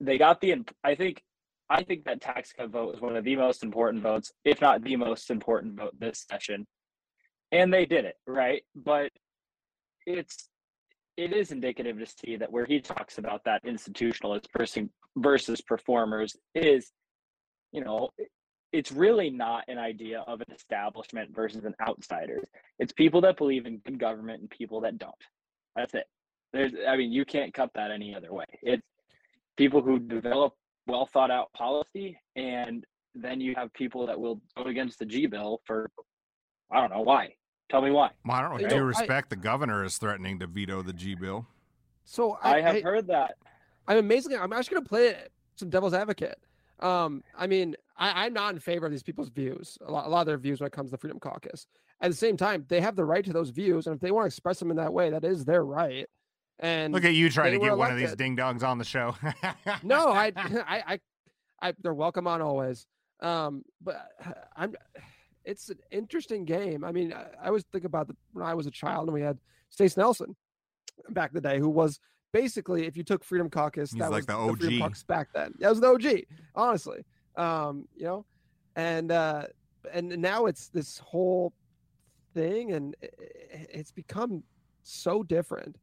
[0.00, 1.22] they got the, I think,
[1.70, 4.82] I think that tax cut vote was one of the most important votes, if not
[4.82, 6.66] the most important vote this session.
[7.52, 8.62] And they did it, right?
[8.74, 9.10] But
[10.04, 10.48] it's,
[11.16, 16.34] it is indicative to see that where he talks about that institutionalist person versus performers
[16.54, 16.90] is,
[17.72, 18.08] you know,
[18.72, 22.40] it's really not an idea of an establishment versus an outsider.
[22.78, 25.14] It's people that believe in good government and people that don't.
[25.76, 26.04] That's it.
[26.52, 28.46] There's, I mean, you can't cut that any other way.
[28.62, 28.82] It's
[29.56, 30.54] people who develop
[30.86, 35.26] well thought out policy, and then you have people that will vote against the G
[35.26, 35.90] bill for,
[36.70, 37.34] I don't know why.
[37.70, 38.10] Tell me why.
[38.24, 38.68] Well, I don't know.
[38.68, 41.46] Do you respect the governor is threatening to veto the G bill?
[42.04, 43.36] So I, I, have I- heard that.
[43.86, 44.38] I'm amazingly.
[44.38, 45.16] I'm actually going to play
[45.56, 46.38] some devil's advocate.
[46.80, 49.78] Um, I mean, I, I'm not in favor of these people's views.
[49.86, 51.66] A lot, a lot of their views when it comes to the Freedom Caucus.
[52.00, 54.24] At the same time, they have the right to those views, and if they want
[54.24, 56.06] to express them in that way, that is their right.
[56.58, 59.14] And Look at you trying to get one of these ding dongs on the show.
[59.82, 61.00] no, I, I, I,
[61.62, 62.86] I, they're welcome on always.
[63.20, 64.08] Um, but
[64.56, 64.74] I'm,
[65.44, 66.84] it's an interesting game.
[66.84, 69.22] I mean, I, I always think about the, when I was a child and we
[69.22, 70.36] had Stace Nelson
[71.10, 71.98] back in the day, who was
[72.32, 74.88] basically, if you took Freedom Caucus, He's that like was the Freedom OG.
[74.88, 75.54] Caucus back then.
[75.58, 77.04] That was the OG, honestly.
[77.36, 78.26] Um, you know,
[78.76, 79.44] and uh,
[79.92, 81.52] and now it's this whole
[82.34, 82.94] thing, and
[83.50, 84.42] it's become
[84.82, 85.76] so different.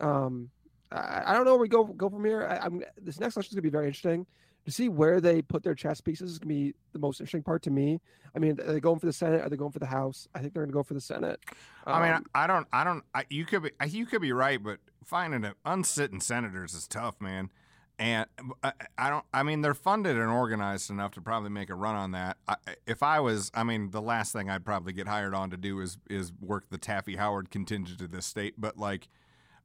[0.00, 0.50] Um,
[0.90, 2.46] I, I don't know where we go go from here.
[2.48, 4.26] I, I'm this next election is gonna be very interesting
[4.64, 6.32] to see where they put their chess pieces.
[6.32, 8.00] Is gonna be the most interesting part to me.
[8.34, 9.42] I mean, are they going for the Senate?
[9.42, 10.28] Are they going for the House?
[10.34, 11.38] I think they're gonna go for the Senate.
[11.86, 13.04] I mean, Um, I don't, I don't.
[13.14, 17.20] I, you could be, you could be right, but finding a unsitting senators is tough,
[17.20, 17.50] man.
[17.98, 18.26] And
[18.64, 19.24] I, I don't.
[19.32, 22.36] I mean, they're funded and organized enough to probably make a run on that.
[22.48, 25.56] I, if I was, I mean, the last thing I'd probably get hired on to
[25.56, 28.54] do is is work the Taffy Howard contingent of this state.
[28.58, 29.08] But like,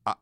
[0.06, 0.13] I,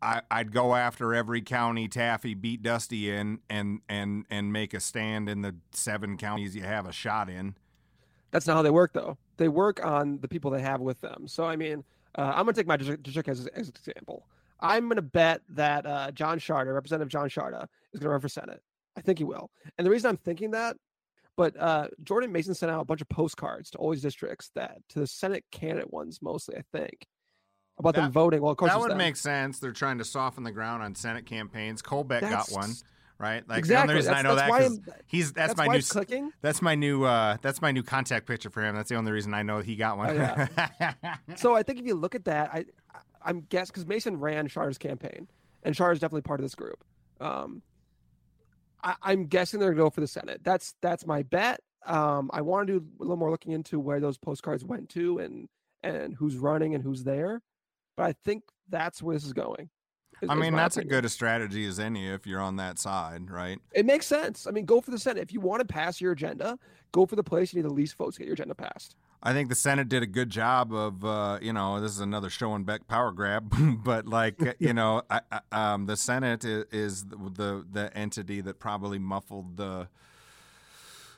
[0.00, 4.80] I, I'd go after every county Taffy beat Dusty in, and and and make a
[4.80, 7.54] stand in the seven counties you have a shot in.
[8.30, 9.18] That's not how they work, though.
[9.36, 11.28] They work on the people they have with them.
[11.28, 11.84] So, I mean,
[12.16, 14.26] uh, I'm going to take my district district as, as example.
[14.62, 18.20] I'm going to bet that uh, John Sharda, Representative John Sharda, is going to run
[18.20, 18.62] for Senate.
[18.96, 19.50] I think he will.
[19.76, 20.76] And the reason I'm thinking that,
[21.36, 24.78] but uh, Jordan Mason sent out a bunch of postcards to all these districts that
[24.90, 27.06] to the Senate candidate ones mostly, I think,
[27.78, 28.42] about them voting.
[28.42, 28.98] Well, of course, that would them.
[28.98, 29.58] make sense.
[29.58, 31.80] They're trying to soften the ground on Senate campaigns.
[31.82, 32.72] Colbeck That's- got one,
[33.18, 33.48] right?
[33.48, 33.74] Like Exactly.
[33.74, 36.30] the only reason I know that why 'cause I'm- he's that's, that's my new clicking.
[36.42, 38.76] That's my new uh that's my new contact picture for him.
[38.76, 40.10] That's the only reason I know he got one.
[40.10, 41.16] Oh, yeah.
[41.36, 42.66] so I think if you look at that, I
[43.24, 45.28] I'm guess because Mason ran Sharda's campaign,
[45.62, 46.84] and Sharda's definitely part of this group.
[47.20, 47.62] Um,
[48.82, 50.40] I, I'm guessing they're gonna go for the Senate.
[50.42, 51.60] That's that's my bet.
[51.86, 55.18] Um, I want to do a little more looking into where those postcards went to
[55.18, 55.48] and
[55.82, 57.42] and who's running and who's there.
[57.96, 59.68] But I think that's where this is going.
[60.20, 60.96] is- I mean, that's as opinion.
[61.00, 63.58] good a strategy as any if you're on that side, right?
[63.72, 64.46] It makes sense.
[64.46, 65.22] I mean, go for the Senate.
[65.22, 66.58] If you want to pass your agenda,
[66.92, 68.94] go for the place you need the least votes to get your agenda passed.
[69.22, 72.28] I think the Senate did a good job of, uh, you know, this is another
[72.28, 73.54] Schoenbeck power grab,
[73.84, 78.40] but like, you know, I, I, um, the Senate is, is the, the the entity
[78.40, 79.88] that probably muffled the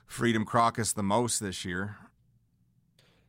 [0.07, 1.97] Freedom Caucus the most this year.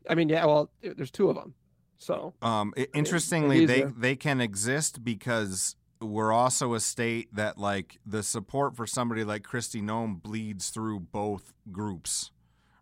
[0.10, 0.46] I mean, yeah.
[0.46, 1.56] Well, there's two of them,
[1.98, 3.94] so Um, i- mean, interestingly, they easier.
[3.98, 9.42] they can exist because we're also a state that like the support for somebody like
[9.44, 12.32] Kristi Noem bleeds through both groups,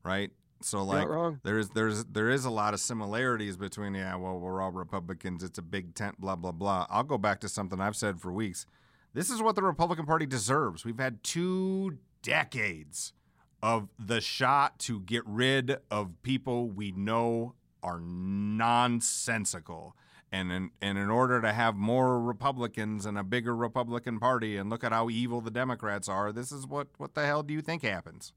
[0.04, 0.32] right?
[0.64, 1.08] So like
[1.44, 5.44] there is there's there is a lot of similarities between yeah, well we're all Republicans,
[5.44, 6.88] it's a big tent, blah blah blah.
[6.90, 8.66] I'll go back to something I've said for weeks.
[9.14, 10.86] This is what the Republican Party deserves.
[10.86, 13.14] We've had two decades
[13.62, 19.96] of the shot to get rid of people we know are nonsensical.
[20.32, 24.68] And in, and in order to have more Republicans and a bigger Republican Party, and
[24.68, 27.62] look at how evil the Democrats are, this is what what the hell do you
[27.62, 28.34] think happens?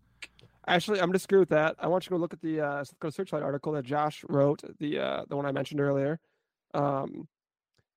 [0.69, 1.77] Actually, I'm going to screw with that.
[1.79, 4.25] I want you to go look at the uh, South Dakota Searchlight article that Josh
[4.29, 6.19] wrote, the uh, the one I mentioned earlier.
[6.75, 7.29] Um,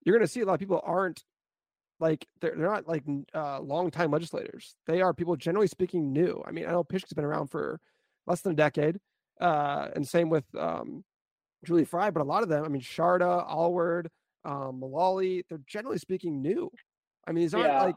[0.03, 1.23] you're going to see a lot of people aren't
[1.99, 3.03] like they're, they're not like
[3.33, 4.75] uh, long time legislators.
[4.85, 6.43] They are people generally speaking new.
[6.45, 7.79] I mean, I know Pischke's been around for
[8.27, 8.99] less than a decade,
[9.41, 11.03] uh, and same with um,
[11.65, 12.11] Julie Frye.
[12.11, 14.09] But a lot of them, I mean, Sharda, Aylward,
[14.45, 16.71] um, Mulally, they're generally speaking new.
[17.27, 17.83] I mean, these aren't Yeah.
[17.83, 17.95] like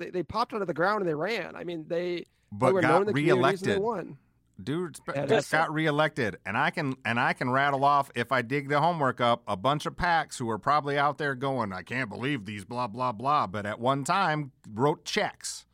[0.00, 1.54] they, they popped out of the ground and they ran.
[1.54, 3.82] I mean, they But were got the reelected.
[3.82, 4.16] They.
[4.62, 8.30] Dude Yeah, just that's- got reelected, and I can and I can rattle off if
[8.30, 11.72] I dig the homework up a bunch of packs who are probably out there going,
[11.72, 15.64] I can't believe these blah blah blah, but at one time wrote checks.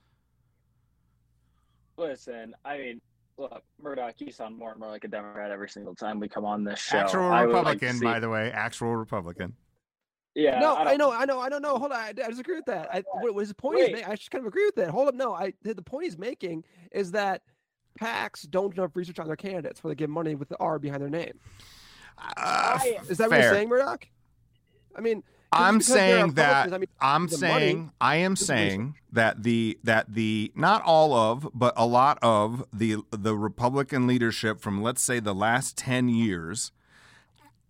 [1.97, 3.01] listen, I mean,
[3.37, 6.45] look, Murdoch, you sound more and more like a Democrat every single time we come
[6.45, 6.99] on this show.
[6.99, 8.53] Actual I would like Republican, see- by the way.
[8.53, 9.55] Actual Republican.
[10.35, 10.61] Yeah.
[10.61, 11.79] no, I I, know, I know, I don't know.
[11.79, 12.89] Hold on, I, I disagree with that.
[12.93, 13.79] I, what was his point?
[13.81, 14.07] He's Wait.
[14.07, 14.91] ma- I just kind of agree with that.
[14.91, 17.43] Hold up, no, I the the point he's making is that
[18.01, 20.79] PACs don't do enough research on their candidates where they give money with the R
[20.79, 21.39] behind their name.
[22.37, 24.07] Uh, Is that what you're saying, Murdoch?
[24.97, 28.69] I mean, I'm saying that I mean, I'm saying money I am is the reason.
[28.69, 34.07] saying that the that the not all of but a lot of the the Republican
[34.07, 36.73] leadership from let's say the last 10 years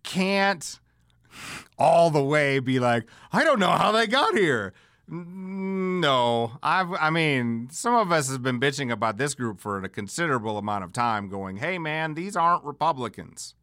[0.03, 0.81] can't
[1.79, 4.72] all the way be like I don't know how they got here.
[5.11, 9.88] No, I've I mean some of us have been bitching about this group for a
[9.88, 13.55] considerable amount of time going, "Hey man, these aren't Republicans."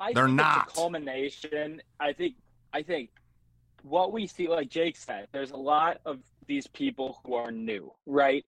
[0.00, 0.66] I They're think not.
[0.68, 1.82] It's a culmination.
[2.00, 2.34] I think.
[2.72, 3.10] I think
[3.82, 7.92] what we see, like Jake said, there's a lot of these people who are new,
[8.06, 8.44] right?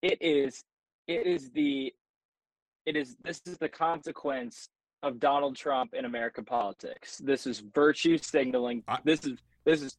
[0.00, 0.64] It is.
[1.06, 1.92] It is the.
[2.86, 3.16] It is.
[3.22, 4.70] This is the consequence
[5.02, 7.18] of Donald Trump in American politics.
[7.18, 8.82] This is virtue signaling.
[9.04, 9.38] this is.
[9.64, 9.98] This is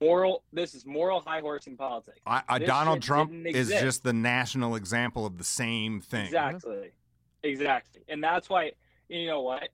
[0.00, 0.44] moral.
[0.52, 2.20] This is moral high horsing politics.
[2.26, 6.26] I, I, Donald Trump is just the national example of the same thing.
[6.26, 6.92] Exactly.
[7.42, 8.02] Exactly.
[8.08, 8.72] And that's why,
[9.08, 9.68] you know what?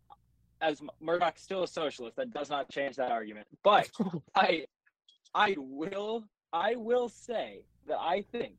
[0.61, 3.46] As Murdoch's still a socialist, that does not change that argument.
[3.62, 3.90] But
[4.35, 4.64] I
[5.35, 8.55] I will I will say that I think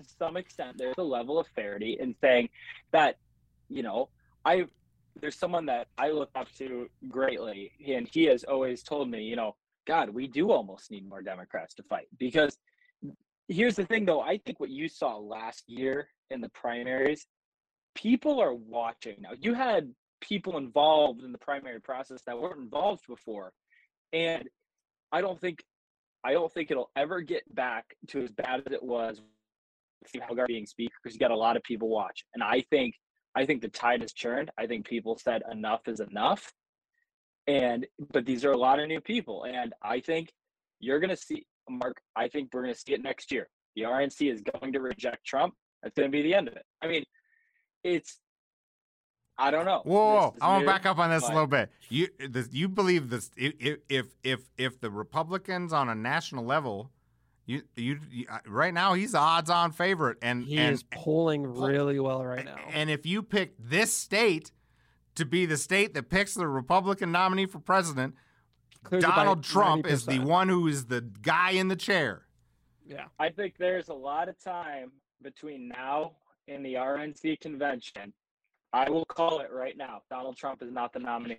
[0.00, 2.48] to some extent there's a level of fairity in saying
[2.92, 3.18] that,
[3.68, 4.08] you know,
[4.44, 4.64] I
[5.20, 9.36] there's someone that I look up to greatly, and he has always told me, you
[9.36, 12.06] know, God, we do almost need more Democrats to fight.
[12.18, 12.56] Because
[13.48, 17.26] here's the thing though i think what you saw last year in the primaries
[17.94, 19.30] people are watching now.
[19.38, 23.52] You had people involved in the primary process that weren't involved before
[24.12, 24.48] and
[25.10, 25.62] i don't think
[26.24, 29.20] i don't think it'll ever get back to as bad as it was
[30.06, 32.94] Steve Haugaard being speaker because you got a lot of people watch and i think
[33.34, 34.50] i think the tide has churned.
[34.58, 36.52] I think people said enough is enough.
[37.46, 39.44] And but these are a lot of new people.
[39.44, 40.32] And i think
[40.80, 43.48] you're going to see mark i think we're going to see it next year.
[43.76, 45.54] The rnc is going to reject trump.
[45.82, 46.64] That's going to be the end of it.
[46.82, 47.04] I mean
[47.84, 48.18] it's
[49.38, 49.82] i don't know.
[49.84, 51.70] Whoa, whoa, This is I want to back up on this a little bit.
[51.88, 56.90] You this, you believe this if if if if the Republicans on a national level,
[57.52, 61.46] you you, you uh, right now he's the odds-on favorite, and he and is polling
[61.46, 62.56] really well right now.
[62.72, 64.52] and if you pick this state
[65.14, 68.14] to be the state that picks the Republican nominee for president,
[68.84, 72.26] Clears it by Donald Trump is the one who is the guy in the chair.
[72.86, 73.04] Yeah.
[73.18, 76.12] I think there's a lot of time between now
[76.48, 78.12] and the RNC convention.
[78.72, 80.02] I will call it right now.
[80.10, 81.38] Donald Trump is not the nominee.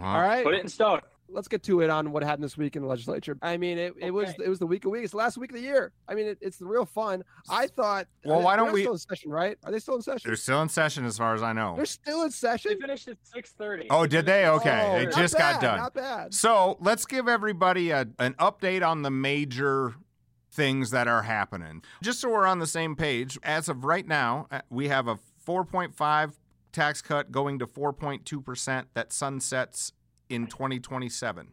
[0.00, 0.44] All right.
[0.44, 1.00] Put it in stone.
[1.28, 3.36] Let's get to it on what happened this week in the legislature.
[3.42, 5.14] I mean, it, it was it was the week of weeks.
[5.14, 5.92] Last week of the year.
[6.06, 7.24] I mean, it, it's the real fun.
[7.48, 8.06] I thought.
[8.24, 9.56] Well, why don't we- Still in session, right?
[9.64, 10.28] Are they still in session?
[10.28, 11.74] They're still in session, as far as I know.
[11.76, 12.72] They're still in session.
[12.74, 13.86] They finished at six thirty.
[13.90, 14.46] Oh, did they?
[14.46, 15.78] Okay, Oh, they not just got done.
[15.78, 16.34] Not bad.
[16.34, 19.94] So let's give everybody a, an update on the major
[20.52, 21.82] things that are happening.
[22.02, 25.18] Just so we're on the same page, as of right now, uh, we have a
[25.46, 26.34] 4.5
[26.70, 29.92] tax cut going to 4.2% that sunsets
[30.34, 31.48] in 2027.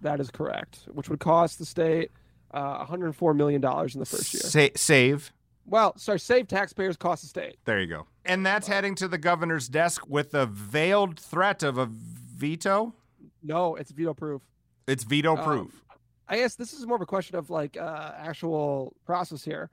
[0.00, 0.80] That is correct.
[0.92, 2.10] Which would cost the state
[2.52, 4.42] uh, 104 million dollars in the first year.
[4.42, 5.32] Sa- save.
[5.66, 7.56] Well, sorry, save taxpayers, cost the state.
[7.64, 8.06] There you go.
[8.24, 12.94] And that's heading to the governor's desk with the veiled threat of a veto.
[13.42, 14.42] No, it's veto proof.
[14.86, 15.82] It's veto Um, proof.
[16.28, 19.70] I guess this is more of a question of like uh, actual process here.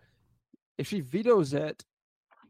[0.77, 1.83] If she vetoes it,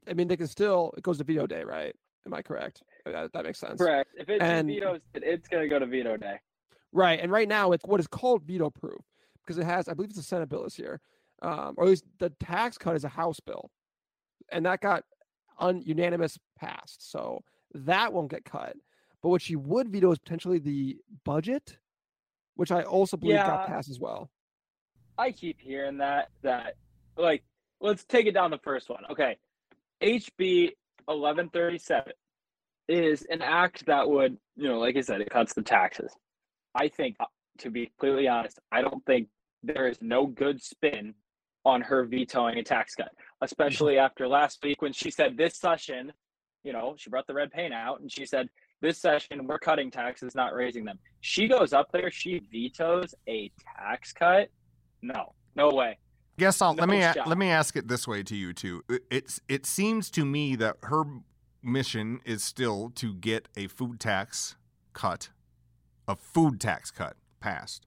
[0.08, 1.96] I mean, they can still it goes to veto day, right?
[2.26, 2.84] Am I correct?
[3.06, 3.80] That, that makes sense.
[3.80, 4.10] Correct.
[4.18, 6.40] If it's And- vetoes, it's going to go to veto day.
[6.94, 9.00] Right, and right now it's what is called veto proof
[9.42, 11.00] because it has, I believe, it's a Senate bill this year,
[11.42, 13.72] um, or at least the tax cut is a House bill,
[14.52, 15.04] and that got
[15.60, 18.76] un- unanimous passed, so that won't get cut.
[19.24, 21.78] But what she would veto is potentially the budget,
[22.56, 23.48] which I also believe Yeah.
[23.48, 24.30] got passed as well.
[25.18, 26.76] I keep hearing that that
[27.16, 27.44] like
[27.80, 29.04] let's take it down the first one.
[29.10, 29.38] Okay.
[30.02, 30.72] HB
[31.06, 32.14] 1137
[32.92, 36.12] is an act that would, you know, like I said, it cuts the taxes.
[36.76, 37.26] I think uh,
[37.60, 39.28] to be completely honest, I don't think
[39.64, 41.14] there is no good spin
[41.66, 46.12] on her vetoing a tax cut, especially after last week when she said this session,
[46.64, 48.48] you know, she brought the red paint out and she said
[48.82, 50.98] this session we're cutting taxes, not raising them.
[51.22, 54.50] She goes up there, she vetoes a tax cut.
[55.02, 55.98] No, no way.
[56.40, 57.28] Guess I'll let me shot.
[57.28, 58.84] let me ask it this way to you too.
[58.90, 61.04] It- It's it seems to me that her
[61.64, 64.56] mission is still to get a food tax
[64.94, 65.30] cut,
[66.08, 67.86] a food tax cut passed,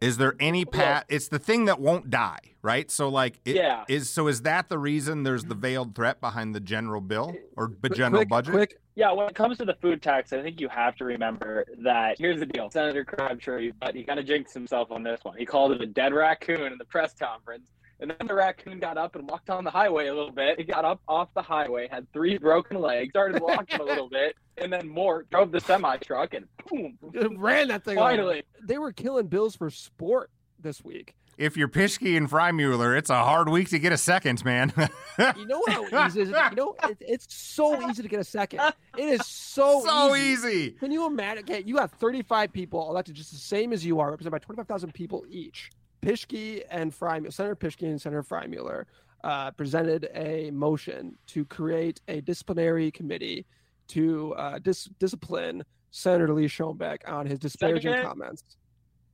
[0.00, 1.06] Is there any pat?
[1.08, 2.90] It's the thing that won't die, right?
[2.90, 3.84] So, like, it, Yeah.
[3.88, 7.68] Is so is that the reason there's the veiled threat behind the general bill or
[7.68, 8.52] the Quick- general quick- budget?
[8.54, 8.78] quick.
[8.96, 12.18] Yeah, when it comes to the food tax, I think you have to remember that
[12.18, 12.68] here's the deal.
[12.68, 15.36] Senator Crabtree, but he kind of jinxed himself on this one.
[15.38, 17.62] He called it a dead raccoon in the press conference.
[18.00, 20.58] And then the raccoon got up and walked on the highway a little bit.
[20.58, 24.34] He got up off the highway, had three broken legs, started walking a little bit,
[24.56, 26.98] and then Mort drove the semi truck and boom,
[27.38, 27.96] ran that thing.
[27.96, 28.38] Finally.
[28.38, 28.66] over.
[28.66, 31.14] they were killing bills for sport this week.
[31.38, 34.72] If you're Pischke and Frye-Mueller, it's a hard week to get a second, man.
[35.36, 36.34] You know how easy it is.
[36.50, 38.60] You know, it, it's so easy to get a second.
[38.96, 40.48] It is so So easy.
[40.48, 40.70] easy.
[40.72, 41.44] Can you imagine?
[41.44, 44.92] Okay, you have 35 people elected just the same as you are, represented by 25,000
[44.92, 45.70] people each.
[46.02, 48.86] Pischke and Frye, Senator Pischke and Senator Frye-Mueller
[49.24, 53.46] uh, presented a motion to create a disciplinary committee
[53.88, 58.42] to uh, dis- discipline Senator Lee Schoenbeck on his disparaging comments.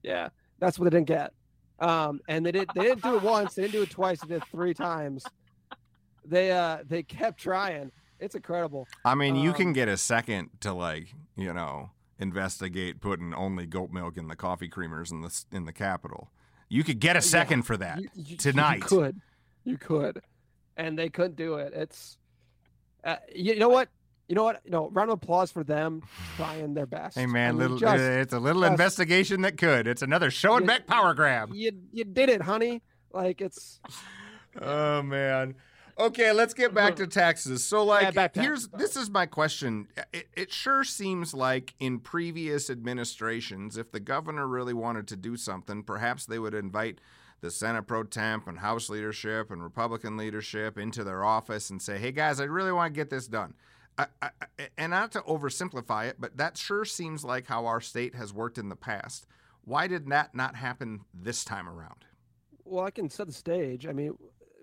[0.03, 1.33] Yeah, that's what they didn't get.
[1.81, 2.69] Um, and they did.
[2.75, 3.55] They didn't do it once.
[3.55, 4.21] They didn't do it twice.
[4.21, 5.25] They did it three times.
[6.25, 7.93] They uh, they kept trying.
[8.19, 8.89] It's incredible.
[9.05, 13.67] I mean, you Um, can get a second to like, you know, investigate putting only
[13.67, 16.31] goat milk in the coffee creamers in the in the Capitol.
[16.69, 18.77] You could get a second for that You- you- tonight.
[18.79, 19.21] You could,
[19.65, 20.23] you could,
[20.77, 21.73] and they couldn't do it.
[21.75, 22.19] It's,
[23.05, 23.89] uh, you, know what,
[24.29, 26.03] you know what, you know, round of applause for them
[26.37, 27.17] trying their best.
[27.17, 29.87] Hey I man, mean, little just- it's a little just- investigation that could.
[29.87, 31.51] It's another show and back power grab.
[31.55, 32.83] You you did it, honey.
[33.13, 33.81] Like it's
[34.61, 35.55] Oh man.
[35.99, 37.65] Okay, let's get back to taxes.
[37.65, 39.89] So like Yeah, back to here's this is my question.
[40.13, 45.37] It, it sure seems like in previous administrations if the governor really wanted to do
[45.37, 47.01] something, perhaps they would invite
[47.41, 51.99] the Senate pro tem and House leadership and Republican leadership into their office and say,
[51.99, 53.55] "Hey guys, I really want to get this done."
[53.97, 54.31] I, I,
[54.61, 58.33] I- and not to oversimplify it, but that sure seems like how our state has
[58.33, 59.27] worked in the past.
[59.65, 62.05] Why did that not happen this time around?
[62.65, 63.87] well, I can set the stage.
[63.87, 64.17] I mean,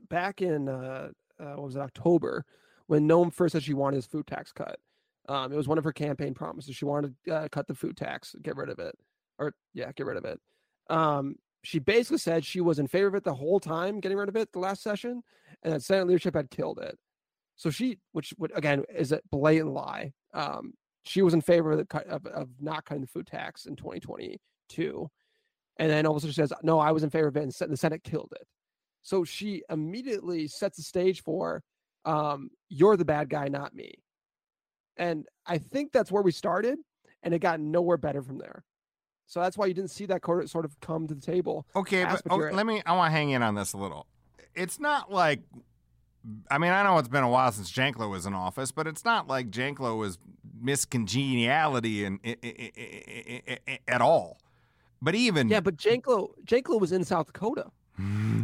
[0.09, 2.45] back in uh, uh, what was it October
[2.87, 4.77] when Noem first said she wanted his food tax cut.
[5.27, 6.75] Um, it was one of her campaign promises.
[6.75, 8.95] She wanted to uh, cut the food tax, get rid of it,
[9.39, 10.39] or yeah, get rid of it.
[10.89, 14.29] Um, she basically said she was in favor of it the whole time, getting rid
[14.29, 15.23] of it the last session,
[15.63, 16.95] and that Senate leadership had killed it.
[17.55, 20.11] So she, which would again is a blatant lie.
[20.33, 20.73] Um,
[21.05, 25.09] she was in favor of the of, of not cutting the food tax in 2022,
[25.77, 27.43] and then all of a sudden she says, "No, I was in favor of it,"
[27.43, 28.45] and the Senate killed it.
[29.05, 31.61] So she immediately sets the stage for,
[32.05, 33.93] um, "You're the bad guy, not me."
[34.97, 36.79] And I think that's where we started,
[37.21, 38.63] and it got nowhere better from there.
[39.27, 41.67] So that's why you didn't see that court sort of come to the table.
[41.75, 42.81] Okay, but oh, let me.
[42.83, 44.07] I want to hang in on this a little.
[44.55, 45.41] It's not like.
[46.49, 49.05] I mean, I know it's been a while since Janklow was in office, but it's
[49.05, 50.17] not like Janklow was
[50.59, 52.19] miscongeniality
[53.67, 54.39] i- at all.
[54.99, 57.69] But even Yeah, but Janklow Janklow was in South Dakota.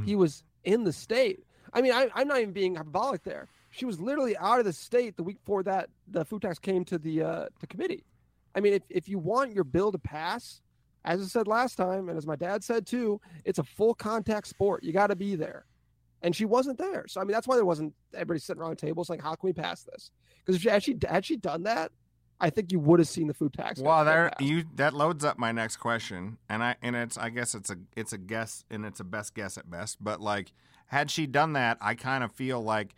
[0.06, 1.44] he was in the state.
[1.74, 3.48] I mean, I, I'm not even being hyperbolic there.
[3.70, 6.84] She was literally out of the state the week before that the food tax came
[6.86, 8.04] to the uh, to committee.
[8.54, 10.62] I mean, if, if you want your bill to pass,
[11.06, 14.48] as I said last time, and as my dad said too, it's a full contact
[14.48, 14.84] sport.
[14.84, 15.66] You got to be there,
[16.22, 17.06] and she wasn't there.
[17.08, 19.48] So I mean, that's why there wasn't everybody sitting around the table saying, "How can
[19.48, 21.92] we pass this?" Because if she actually had she done that,
[22.42, 23.80] I think you would have seen the food tax.
[23.80, 27.56] well, there you that loads up my next question, and I and it's I guess
[27.56, 30.04] it's a it's a guess and it's a best guess at best.
[30.04, 30.52] But like,
[30.88, 32.96] had she done that, I kind of feel like.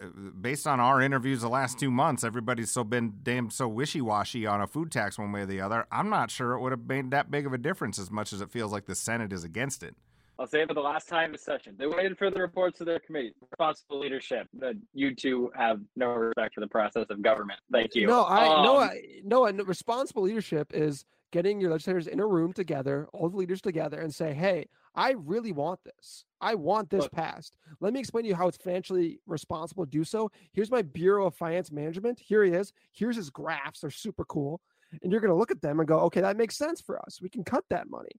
[0.00, 0.06] uh,
[0.40, 4.46] Based on our interviews the last two months, everybody's so been damn so wishy washy
[4.46, 5.86] on a food tax one way or the other.
[5.92, 8.40] I'm not sure it would have made that big of a difference as much as
[8.40, 9.94] it feels like the Senate is against it.
[10.38, 11.74] I'll say it for the last time in this session.
[11.78, 13.32] They waited for the reports of their committee.
[13.40, 14.48] Responsible leadership.
[14.58, 17.58] That you two have no respect for the process of government.
[17.72, 18.06] Thank you.
[18.06, 19.46] No, I no, Um, I, no.
[19.46, 24.00] And responsible leadership is getting your legislators in a room together, all the leaders together,
[24.00, 26.24] and say, "Hey, I really want this.
[26.40, 27.56] I want this Look- passed.
[27.80, 30.30] Let me explain to you how it's financially responsible to do so.
[30.52, 32.18] Here's my Bureau of Finance Management.
[32.20, 32.72] Here he is.
[32.92, 33.80] Here's his graphs.
[33.80, 34.60] They're super cool.
[35.02, 37.20] And you're going to look at them and go, okay, that makes sense for us.
[37.20, 38.12] We can cut that money.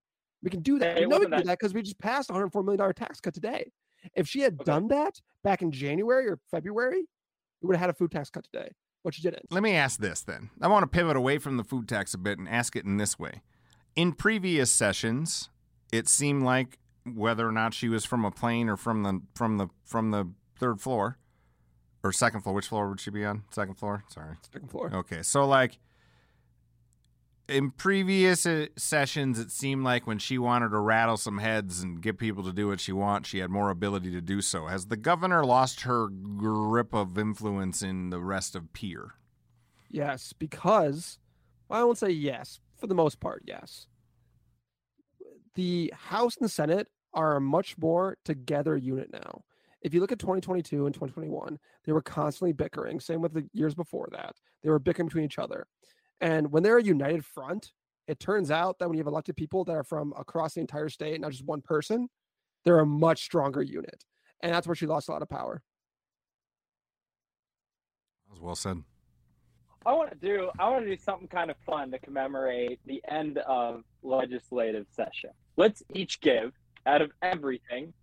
[0.44, 0.98] We can do that.
[0.98, 2.64] Hey, we know we wasn't can do that- that because we just passed a $104
[2.64, 3.72] million tax cut today.
[4.16, 7.02] If she had done that back in January or February,
[7.62, 8.70] we would have had a food tax cut today,
[9.04, 9.52] but she didn't.
[9.52, 10.50] Let me ask this then.
[10.62, 12.98] I want to pivot away from the food tax a bit and ask it in
[12.98, 13.42] this way.
[13.96, 15.50] In previous sessions,
[15.92, 19.58] it seemed like whether or not she was from a plane or from the from
[19.58, 20.30] the from the
[20.60, 21.18] third floor
[22.04, 23.44] or second floor, which floor would she be on?
[23.50, 24.04] Second floor.
[24.10, 24.36] Sorry.
[24.54, 24.92] Second floor.
[24.94, 25.80] Okay, so like
[27.48, 32.02] in previous uh, sessions, it seemed like when she wanted to rattle some heads and
[32.02, 34.66] get people to do what she wants, she had more ability to do so.
[34.66, 39.16] Has the governor lost her grip of influence in the rest of Pierre?
[39.90, 41.20] Yes, because
[41.70, 43.44] well, I won't say yes for the most part.
[43.46, 43.88] Yes,
[45.56, 49.44] the House and Senate are a much more together unit now.
[49.82, 53.00] If you look at 2022 and 2021, they were constantly bickering.
[53.00, 54.36] Same with the years before that.
[54.62, 55.68] They were bickering between each other.
[56.22, 57.72] And when they're a united front,
[58.08, 60.90] it turns out that when you have elected people that are from across the entire
[60.90, 62.08] state, not just one person,
[62.64, 64.04] they're a much stronger unit.
[64.42, 65.62] And that's where she lost a lot of power.
[68.28, 68.84] That was well said.
[69.86, 73.02] I want to do I want to do something kind of fun to commemorate the
[73.10, 75.30] end of legislative session.
[75.56, 76.52] Let's each give
[76.86, 77.94] out of everything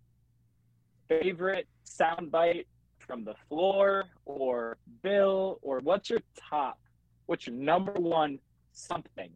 [1.07, 2.65] favorite soundbite
[2.97, 6.79] from the floor or bill or what's your top
[7.25, 8.39] what's your number one
[8.71, 9.29] something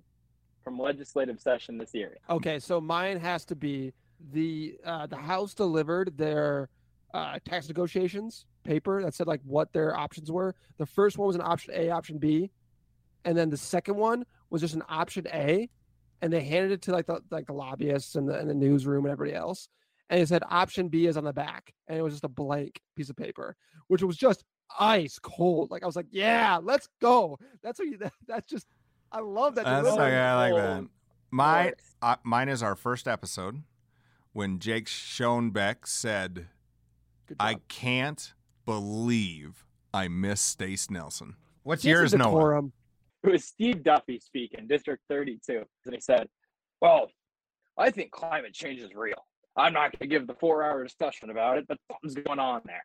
[0.63, 2.17] from legislative session this year?
[2.29, 3.93] Okay, so mine has to be
[4.31, 6.69] the uh, the House delivered their
[7.13, 10.53] uh, tax negotiations paper that said like what their options were.
[10.77, 12.51] The first one was an option A, option B,
[13.25, 15.69] and then the second one was just an option A,
[16.21, 19.05] and they handed it to like the like the lobbyists and the and the newsroom
[19.05, 19.69] and everybody else,
[20.09, 22.81] and it said option B is on the back, and it was just a blank
[22.95, 23.55] piece of paper,
[23.87, 24.43] which was just
[24.79, 25.71] ice cold.
[25.71, 27.37] Like I was like, yeah, let's go.
[27.63, 27.97] That's what you.
[27.97, 28.67] That, that's just.
[29.11, 29.65] I love that.
[29.65, 30.07] That's delivery.
[30.07, 30.17] okay.
[30.17, 30.87] I like that.
[31.31, 33.63] My uh, mine is our first episode
[34.33, 36.47] when Jake Schoenbeck said,
[37.39, 38.33] "I can't
[38.65, 42.61] believe I missed Stace Nelson." What's Get some yours, Noah?
[43.23, 46.27] It was Steve Duffy speaking, District 32, and he said,
[46.81, 47.09] "Well,
[47.77, 49.25] I think climate change is real.
[49.55, 52.83] I'm not going to give the four-hour discussion about it, but something's going on there."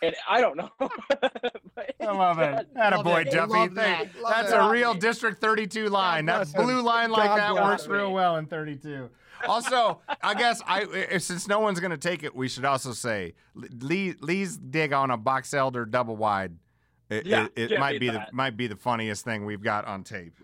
[0.00, 0.70] And I don't know.
[0.80, 2.68] I love it.
[2.74, 3.68] That a boy, Duffy.
[3.74, 6.26] Thank- That's a real District 32 line.
[6.26, 7.92] That bless blue line like God that works him.
[7.92, 9.10] real well in 32.
[9.46, 12.92] Also, I guess I if, since no one's going to take it, we should also
[12.92, 16.56] say Lee Lee's dig on a box elder double wide.
[17.10, 18.28] It, Yeah, it, it might be that.
[18.30, 20.34] the might be the funniest thing we've got on tape.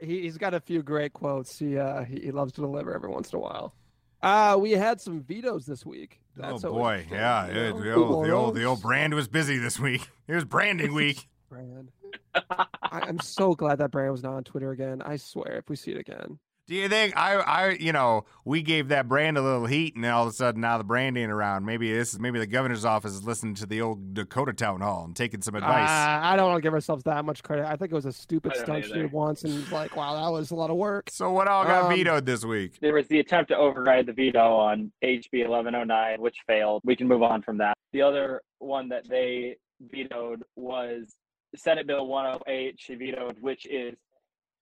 [0.00, 1.58] he, he's got a few great quotes.
[1.58, 3.74] He uh he, he loves to deliver every once in a while.
[4.22, 6.20] Uh we had some vetoes this week.
[6.36, 7.82] That's oh boy, yeah, you it- know?
[7.82, 10.08] the old the old the old brand was busy this week.
[10.28, 11.28] It was branding week.
[11.48, 11.92] Brand.
[12.34, 15.00] I, I'm so glad that Brand was not on Twitter again.
[15.02, 16.40] I swear, if we see it again.
[16.66, 20.02] Do you think I, I, you know, we gave that brand a little heat, and
[20.02, 21.64] then all of a sudden now the brand ain't around.
[21.64, 25.04] Maybe this, is maybe the governor's office is listening to the old Dakota town hall
[25.04, 25.88] and taking some advice.
[25.88, 27.66] Uh, I don't want to give ourselves that much credit.
[27.66, 30.32] I think it was a stupid stunt she did once, and it's like, wow, that
[30.32, 31.08] was a lot of work.
[31.08, 32.80] So what all got Um, vetoed this week?
[32.80, 36.82] There was the attempt to override the veto on HB 1109, which failed.
[36.84, 37.76] We can move on from that.
[37.92, 41.14] The other one that they vetoed was
[41.54, 42.74] Senate Bill 108.
[42.78, 43.94] She vetoed, which is,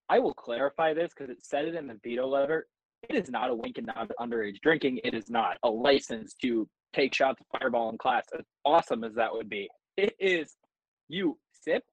[0.09, 2.67] I will clarify this because it said it in the veto letter.
[3.09, 5.01] It is not a wink and nod to underage drinking.
[5.05, 8.25] It is not a license to take shots of fireball in class.
[8.39, 10.55] As awesome as that would be, it is
[11.09, 11.85] you sip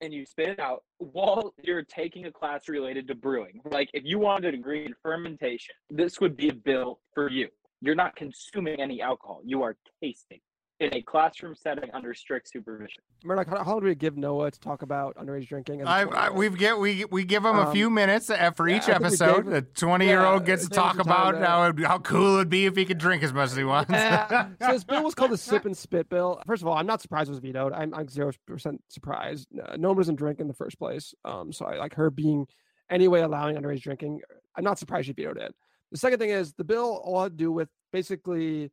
[0.00, 3.60] and you spit it out while you're taking a class related to brewing.
[3.70, 7.48] Like if you wanted a degree in fermentation, this would be a bill for you.
[7.80, 9.40] You're not consuming any alcohol.
[9.44, 10.40] You are tasting
[10.78, 13.02] in a classroom setting under strict supervision.
[13.24, 15.80] Murdoch, how, how long do we give Noah to talk about underage drinking?
[15.80, 16.36] as a I, I, 20-year-old?
[16.36, 19.00] we've get we we give them a Um, few minutes uh, for each I think
[19.00, 19.44] we episode.
[19.44, 21.44] gave- the twenty year old gets to talk about there.
[21.44, 23.64] how it- how cool it would be if he could drink as much as he
[23.64, 23.90] wants.
[23.96, 26.40] So this bill was called the sip and spit bill.
[26.46, 27.72] First of all, I'm not surprised it was vetoed.
[27.72, 29.48] I'm I'm zero percent surprised.
[29.58, 31.14] Uh, no one doesn't drink in the first place.
[31.24, 32.46] Um, so I like her being
[32.90, 34.20] anyway allowing underage drinking.
[34.56, 35.54] I'm not surprised she vetoed it.
[35.92, 38.70] The second thing is the bill all had to do with basically.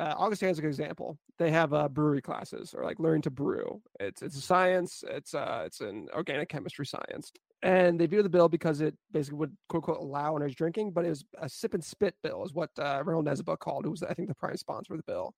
[0.00, 1.18] Uh, Augustine's a good example.
[1.38, 3.82] They have uh, brewery classes or like learning to brew.
[4.00, 5.04] It's it's a science.
[5.06, 7.30] It's uh it's an organic chemistry science,
[7.62, 11.04] and they vetoed the bill because it basically would quote unquote allow underage drinking, but
[11.04, 13.84] it was a sip and spit bill, is what uh, Reynold Nesiba called.
[13.84, 15.34] It was I think the prime sponsor of the bill.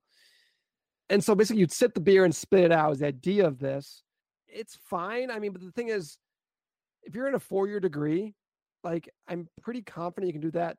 [1.10, 2.92] And so basically, you'd sip the beer and spit it out.
[2.92, 4.04] Is the idea of this?
[4.46, 5.32] It's fine.
[5.32, 6.18] I mean, but the thing is,
[7.02, 8.36] if you're in a four-year degree,
[8.84, 10.76] like I'm pretty confident you can do that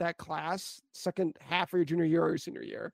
[0.00, 2.92] that class second half of your junior year or your senior year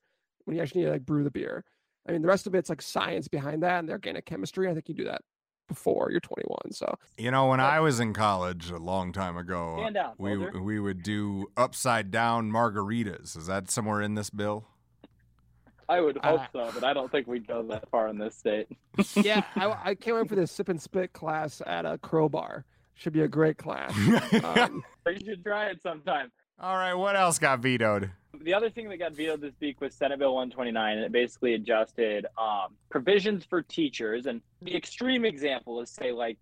[0.49, 1.63] when you actually need to like brew the beer.
[2.09, 4.67] I mean, the rest of it's like science behind that and the organic chemistry.
[4.69, 5.21] I think you do that
[5.69, 6.73] before you're 21.
[6.73, 10.35] So You know, when I was in college a long time ago, Stand down, we
[10.35, 10.63] soldier.
[10.63, 13.37] we would do upside down margaritas.
[13.37, 14.65] Is that somewhere in this bill?
[15.91, 18.35] I would hope Uh, so, but I don't think we'd go that far in this
[18.35, 18.69] state.
[19.15, 22.65] yeah, I, I can't wait for this sip and spit class at a crowbar.
[22.95, 23.93] Should be a great class.
[24.45, 26.33] Um, you should try it sometime.
[26.59, 28.11] All right, what else got vetoed?
[28.35, 31.55] The other thing that got vetoed this week was Senate Bill 129, and it basically
[31.55, 34.27] adjusted um, provisions for teachers.
[34.27, 36.37] And the extreme example is, say, like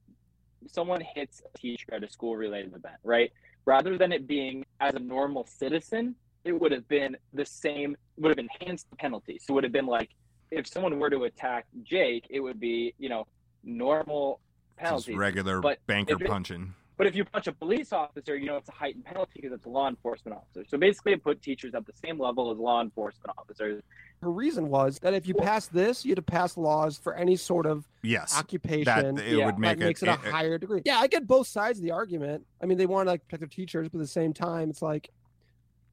[0.66, 3.30] someone hits a teacher at a school related event, right?
[3.66, 8.36] Rather than it being as a normal citizen, it would have been the same, would
[8.36, 9.38] have enhanced the penalty.
[9.40, 10.10] So it would have been like
[10.50, 13.26] if someone were to attack Jake, it would be, you know,
[13.62, 14.40] normal
[14.78, 15.14] Just penalty.
[15.16, 16.74] regular But banker it- punching.
[16.98, 19.66] But if you punch a police officer, you know it's a heightened penalty because it's
[19.66, 20.64] a law enforcement officer.
[20.68, 23.82] So basically, it put teachers at the same level as law enforcement officers.
[24.22, 27.36] Her reason was that if you pass this, you had to pass laws for any
[27.36, 29.14] sort of Yes, occupation.
[29.16, 30.80] that it would make that it- makes it, a it- it- higher degree.
[30.86, 32.46] Yeah, I get both sides of the argument.
[32.62, 34.80] I mean, they want to like protect their teachers, but at the same time, it's
[34.80, 35.10] like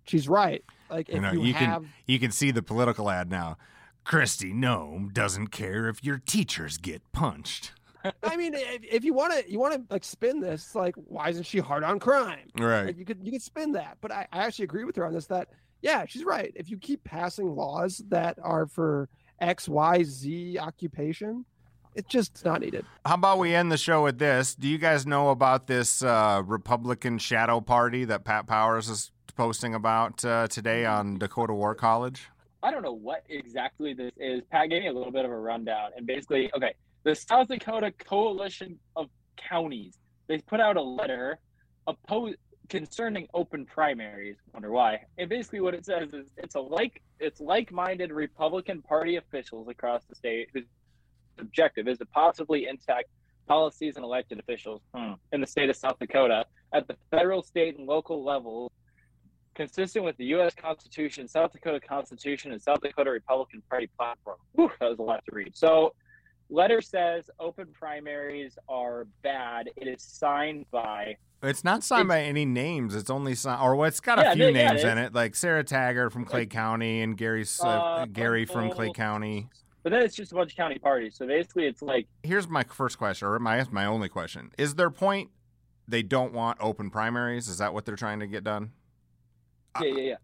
[0.05, 0.63] she's right.
[0.89, 3.57] Like if you know, you, you have, can you can see the political ad now.
[4.05, 7.71] Kristi Noem doesn't care if your teachers get punched.
[8.23, 10.75] I mean, if, if you want to, you want to like spin this.
[10.75, 12.49] Like, why isn't she hard on crime?
[12.57, 12.87] Right.
[12.87, 15.13] Like, you could you could spin that, but I, I actually agree with her on
[15.13, 15.27] this.
[15.27, 15.49] That
[15.81, 16.51] yeah, she's right.
[16.55, 21.45] If you keep passing laws that are for X, Y, Z occupation,
[21.95, 22.85] it's just not needed.
[23.05, 24.55] How about we end the show with this?
[24.55, 29.73] Do you guys know about this uh, Republican shadow party that Pat Powers is posting
[29.75, 32.29] about uh, today on Dakota War College?
[32.63, 34.41] I don't know what exactly this is.
[34.49, 36.73] Pat gave me a little bit of a rundown, and basically, okay,
[37.03, 39.97] the South Dakota Coalition of Counties
[40.27, 41.39] they put out a letter
[41.87, 42.35] oppose
[42.69, 44.37] concerning open primaries.
[44.53, 44.99] Wonder why?
[45.17, 50.03] And basically, what it says is it's a like it's like-minded Republican Party officials across
[50.05, 50.65] the state whose
[51.39, 53.09] objective is to possibly impact
[53.47, 57.77] policies and elected officials hmm, in the state of South Dakota at the federal, state,
[57.77, 58.71] and local levels
[59.55, 60.55] consistent with the U.S.
[60.55, 64.37] Constitution, South Dakota Constitution, and South Dakota Republican Party platform.
[64.53, 65.55] Whew, that was a lot to read.
[65.55, 65.93] So,
[66.49, 69.69] letter says open primaries are bad.
[69.75, 71.17] It is signed by.
[71.41, 72.95] It's not signed by any names.
[72.95, 75.35] It's only signed, or well, it's got a few yeah, yeah, names in it, like
[75.35, 79.49] Sarah Taggart from Clay County and Gary uh, Uh, Gary from Clay County.
[79.83, 81.15] But then it's just a bunch of county parties.
[81.17, 84.89] So basically, it's like Here's my first question, or my my only question: Is their
[84.89, 85.31] point
[85.85, 87.49] they don't want open primaries?
[87.49, 88.71] Is that what they're trying to get done?
[89.81, 90.15] yeah, yeah, yeah.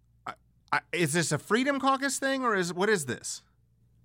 [0.71, 3.41] I, is this a Freedom Caucus thing, or is what is this?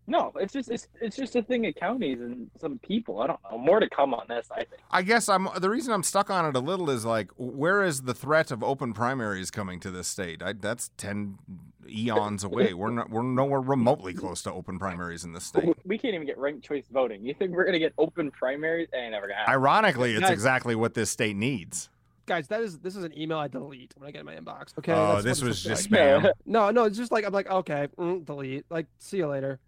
[0.07, 3.21] No, it's just it's, it's just a thing of counties and some people.
[3.21, 3.57] I don't know.
[3.57, 4.83] More to come on this, I think.
[4.91, 8.03] I guess I'm the reason I'm stuck on it a little is like, where is
[8.03, 10.43] the threat of open primaries coming to this state?
[10.43, 11.39] I, that's ten
[11.89, 12.75] eons away.
[12.75, 15.75] We're not we're nowhere remotely close to open primaries in this state.
[15.87, 17.25] We can't even get ranked choice voting.
[17.25, 18.89] You think we're gonna get open primaries?
[18.95, 19.55] Ain't never gonna happen.
[19.55, 21.89] Ironically, it's Guys- exactly what this state needs.
[22.27, 24.77] Guys, that is this is an email I delete when I get in my inbox.
[24.79, 24.93] Okay.
[24.93, 26.01] Oh, That's this what was it's just like.
[26.01, 26.33] spam.
[26.47, 28.65] No, no, it's just like I'm like okay, mm, delete.
[28.71, 29.61] Like, see you later.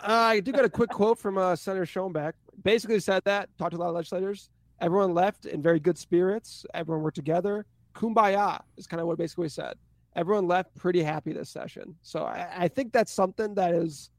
[0.00, 2.32] Uh, I do got a quick quote from uh, Senator Schoenbeck.
[2.62, 4.50] Basically said that talked to a lot of legislators.
[4.80, 6.66] Everyone left in very good spirits.
[6.74, 7.64] Everyone worked together.
[7.94, 9.74] Kumbaya is kind of what basically said.
[10.16, 11.94] Everyone left pretty happy this session.
[12.02, 14.10] So I, I think that's something that has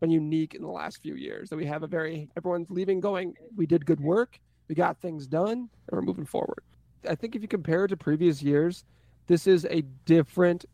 [0.00, 1.48] been unique in the last few years.
[1.50, 3.34] That we have a very everyone's leaving, going.
[3.56, 4.38] We did good work.
[4.68, 6.62] We got things done, and we're moving forward.
[7.08, 8.84] I think if you compare it to previous years,
[9.26, 10.64] this is a different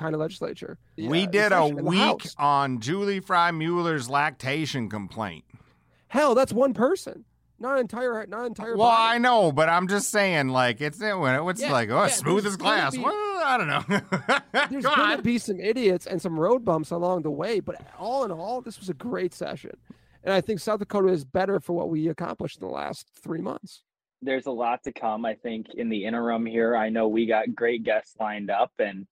[0.00, 0.78] kind of legislature.
[0.96, 5.44] we Yeah, did a session in the week on Julie Frye-Mueller's lactation complaint.
[6.08, 7.24] Hell, that's one person,
[7.58, 8.76] not entire, not entire.
[8.76, 9.14] Well, body.
[9.16, 12.56] I know, but I'm just saying, like, it's it's Yeah, like, oh, yeah, smooth as
[12.56, 12.96] glass.
[12.96, 13.12] be- well,
[13.44, 14.00] I don't know.
[14.70, 15.16] There's Go going on.
[15.18, 18.60] to be some idiots and some road bumps along the way, but all in all,
[18.62, 19.72] this was a great session,
[20.24, 23.40] and I think South Dakota is better for what we accomplished in the last three
[23.42, 23.82] months.
[24.22, 27.54] there's a lot to come i think in the interim here i know we got
[27.54, 29.06] great guests lined up and w-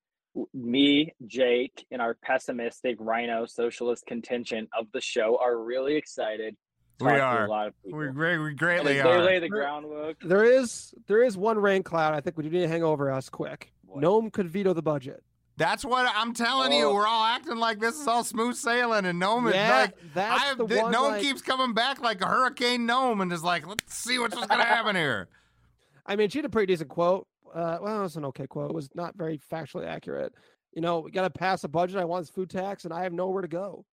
[0.53, 6.55] me jake and our pessimistic RINO socialist contingent of the show are really excited
[6.99, 7.45] We are.
[7.45, 9.21] a lot of people We, great, we greatly as they are.
[9.23, 12.13] lay the groundwork There is there is one rain cloud.
[12.13, 13.71] I think we do need to hang over us quick.
[13.95, 15.23] Noem could veto the budget.
[15.57, 16.85] That's what I'm telling you.
[16.85, 16.93] Oh.
[16.93, 20.53] We're all acting like this is all smooth sailing, and Noem is like, that's I,
[20.53, 23.67] the th- one, Noem like- keeps coming back like a hurricane gnome, and is like,
[23.67, 25.27] let's see what's going to happen here.
[26.05, 27.27] I mean, she had a pretty decent quote.
[27.53, 28.71] Uh, well, it was an okay quote.
[28.71, 30.33] It was not very factually accurate.
[30.73, 31.97] You know, we got to pass a budget.
[31.97, 33.85] I want this food tax, and I have nowhere to go.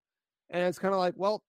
[0.50, 1.42] And it's kind of like, well,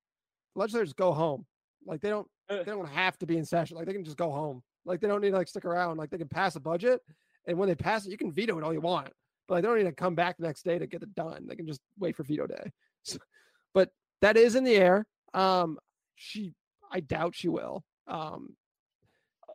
[0.55, 1.45] legislators go home.
[1.86, 3.78] Like they don't, they don't have to be in session.
[3.78, 4.64] Like they can just go home.
[4.86, 5.97] Like they don't need to like stick around.
[5.97, 7.01] Like they can pass a budget,
[7.45, 9.10] and when they pass it, you can veto it all you want.
[9.47, 11.45] But like, they don't need to come back the next day to get it done.
[11.47, 12.72] They can just wait for veto day.
[13.03, 13.20] So,
[13.74, 13.89] but
[14.22, 15.05] that is in the air.
[15.34, 15.78] Um,
[16.18, 16.53] she,
[16.91, 17.86] I doubt she will.
[18.05, 18.57] Um,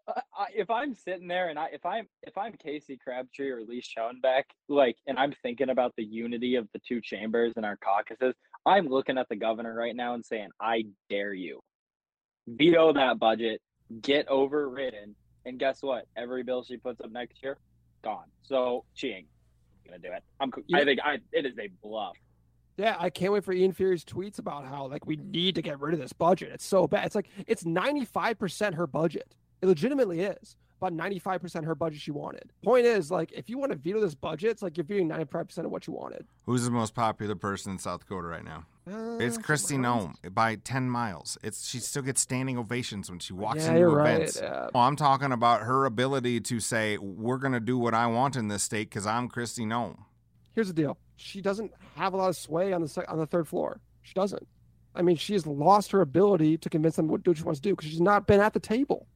[0.09, 3.81] I- if I'm sitting there and I if I'm if I'm Casey Crabtree or Lee
[3.83, 8.35] Schoenbeck, like, and I'm thinking about the unity of the two chambers and our caucuses,
[8.67, 11.61] I'm looking at the governor right now and saying, I dare you,
[12.49, 13.61] veto that budget,
[14.01, 16.07] get overridden, and guess what?
[16.17, 17.59] Every bill she puts up next year,
[18.03, 18.27] gone.
[18.43, 19.29] So she ain't
[19.87, 20.23] gonna do it.
[20.41, 20.51] I'm.
[20.51, 22.17] co- I think I it is a bluff.
[22.79, 25.79] Yeah, I can't wait for Ian Fury's tweets about how like we need to get
[25.81, 26.51] rid of this budget.
[26.53, 27.05] It's so bad.
[27.07, 29.35] It's like it's 95% her budget.
[29.63, 30.57] It legitimately is.
[30.81, 32.51] About 95% her budget she wanted.
[32.65, 35.59] Point is, like, if you want to veto this budget, it's like you're vetoing 95%
[35.59, 36.27] of what you wanted.
[36.45, 38.65] Who's the most popular person in South Dakota right now?
[38.91, 41.39] Uh, it's Kristi Noem by ten miles.
[41.45, 44.71] It's she still gets standing ovations when she walks Yeah, into you're right, yeah.
[44.75, 48.35] Well, I'm talking about her ability to say, "We're going to do what I want
[48.35, 49.99] in this state because I'm Kristi Noem."
[50.57, 53.47] Here's the deal: she doesn't have a lot of sway on the on the third
[53.47, 53.81] floor.
[54.03, 54.49] She doesn't.
[54.97, 57.77] I mean, she has lost her ability to convince them what she wants to do
[57.77, 59.07] because she's not been at the table.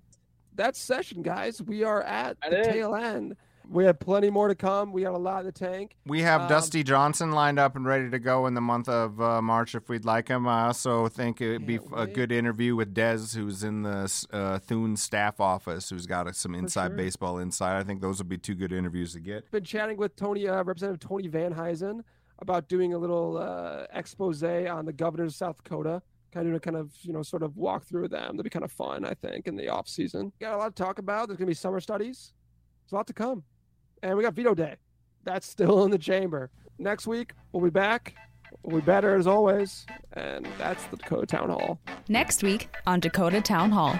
[0.56, 1.62] That session, guys.
[1.62, 2.66] We are at the is.
[2.66, 3.36] tail end.
[3.68, 4.92] We have plenty more to come.
[4.92, 5.96] We got a lot in the tank.
[6.06, 9.20] We have Um, Dusty Johnson lined up and ready to go in the month of
[9.20, 10.46] uh, March if we'd like him.
[10.46, 14.96] I also think it'd be a good interview with Dez, who's in the uh, Thune
[14.96, 16.96] staff office, who's got uh, some inside sure.
[16.96, 17.76] baseball insight.
[17.76, 19.50] I think those would be two good interviews to get.
[19.50, 22.02] been chatting with Tony, uh, Representative Tony Venhuizen,
[22.38, 26.02] about doing a little uh, expose on the governor of South Dakota.
[26.36, 28.36] Kind of kind of you know sort of walk through them.
[28.36, 30.32] That'd be kind of fun, I think, in the off season.
[30.38, 31.28] Got a lot to talk about.
[31.28, 32.34] There's gonna be summer studies.
[32.84, 33.42] There's a lot to come,
[34.02, 34.76] and we got veto day.
[35.24, 36.50] That's still in the chamber.
[36.78, 38.14] Next week we'll be back.
[38.62, 41.80] We'll be better as always, and that's the Dakota Town Hall.
[42.10, 43.98] Next week on Dakota Town Hall.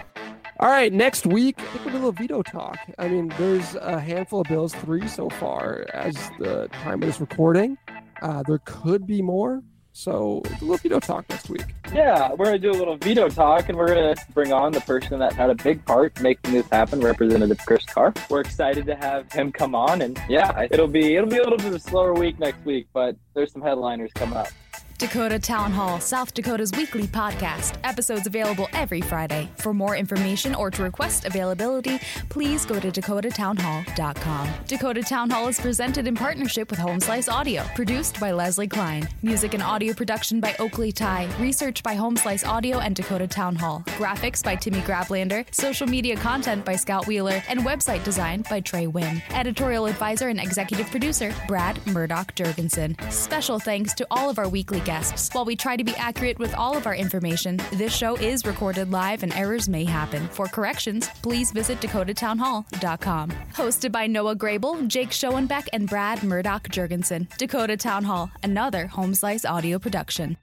[0.60, 2.78] All right, next week, I think we'll do a little veto talk.
[2.98, 7.18] I mean, there's a handful of bills, three so far as the time of this
[7.18, 7.78] recording.
[8.20, 9.62] Uh, there could be more.
[9.96, 11.64] So, a little veto talk next week.
[11.90, 15.18] Yeah, we're gonna do a little veto talk, and we're gonna bring on the person
[15.20, 18.12] that had a big part making this happen, Representative Chris Karr.
[18.28, 21.56] We're excited to have him come on, and yeah, it'll be it'll be a little
[21.56, 24.48] bit of a slower week next week, but there's some headliners coming up.
[24.96, 27.74] Dakota Town Hall, South Dakota's weekly podcast.
[27.84, 29.48] Episodes available every Friday.
[29.58, 31.98] For more information or to request availability,
[32.30, 34.48] please go to dakotatownhall.com.
[34.66, 39.06] Dakota Town Hall is presented in partnership with Home Slice Audio, produced by Leslie Klein.
[39.22, 41.28] Music and audio production by Oakley Ty.
[41.38, 43.82] Research by Home Slice Audio and Dakota Town Hall.
[43.98, 45.44] Graphics by Timmy Grablander.
[45.54, 47.42] Social media content by Scout Wheeler.
[47.48, 49.22] And website design by Trey Wynn.
[49.30, 52.96] Editorial advisor and executive producer Brad Murdoch Jurgensen.
[53.12, 55.28] Special thanks to all of our weekly guests.
[55.34, 58.90] While we try to be accurate with all of our information, this show is recorded
[58.90, 60.26] live and errors may happen.
[60.28, 63.30] For corrections, please visit dakotatownhall.com.
[63.52, 67.28] Hosted by Noah Grable, Jake Schoenbeck, and Brad Murdoch Jurgensen.
[67.36, 70.38] Dakota Town Hall, another Home Slice audio production.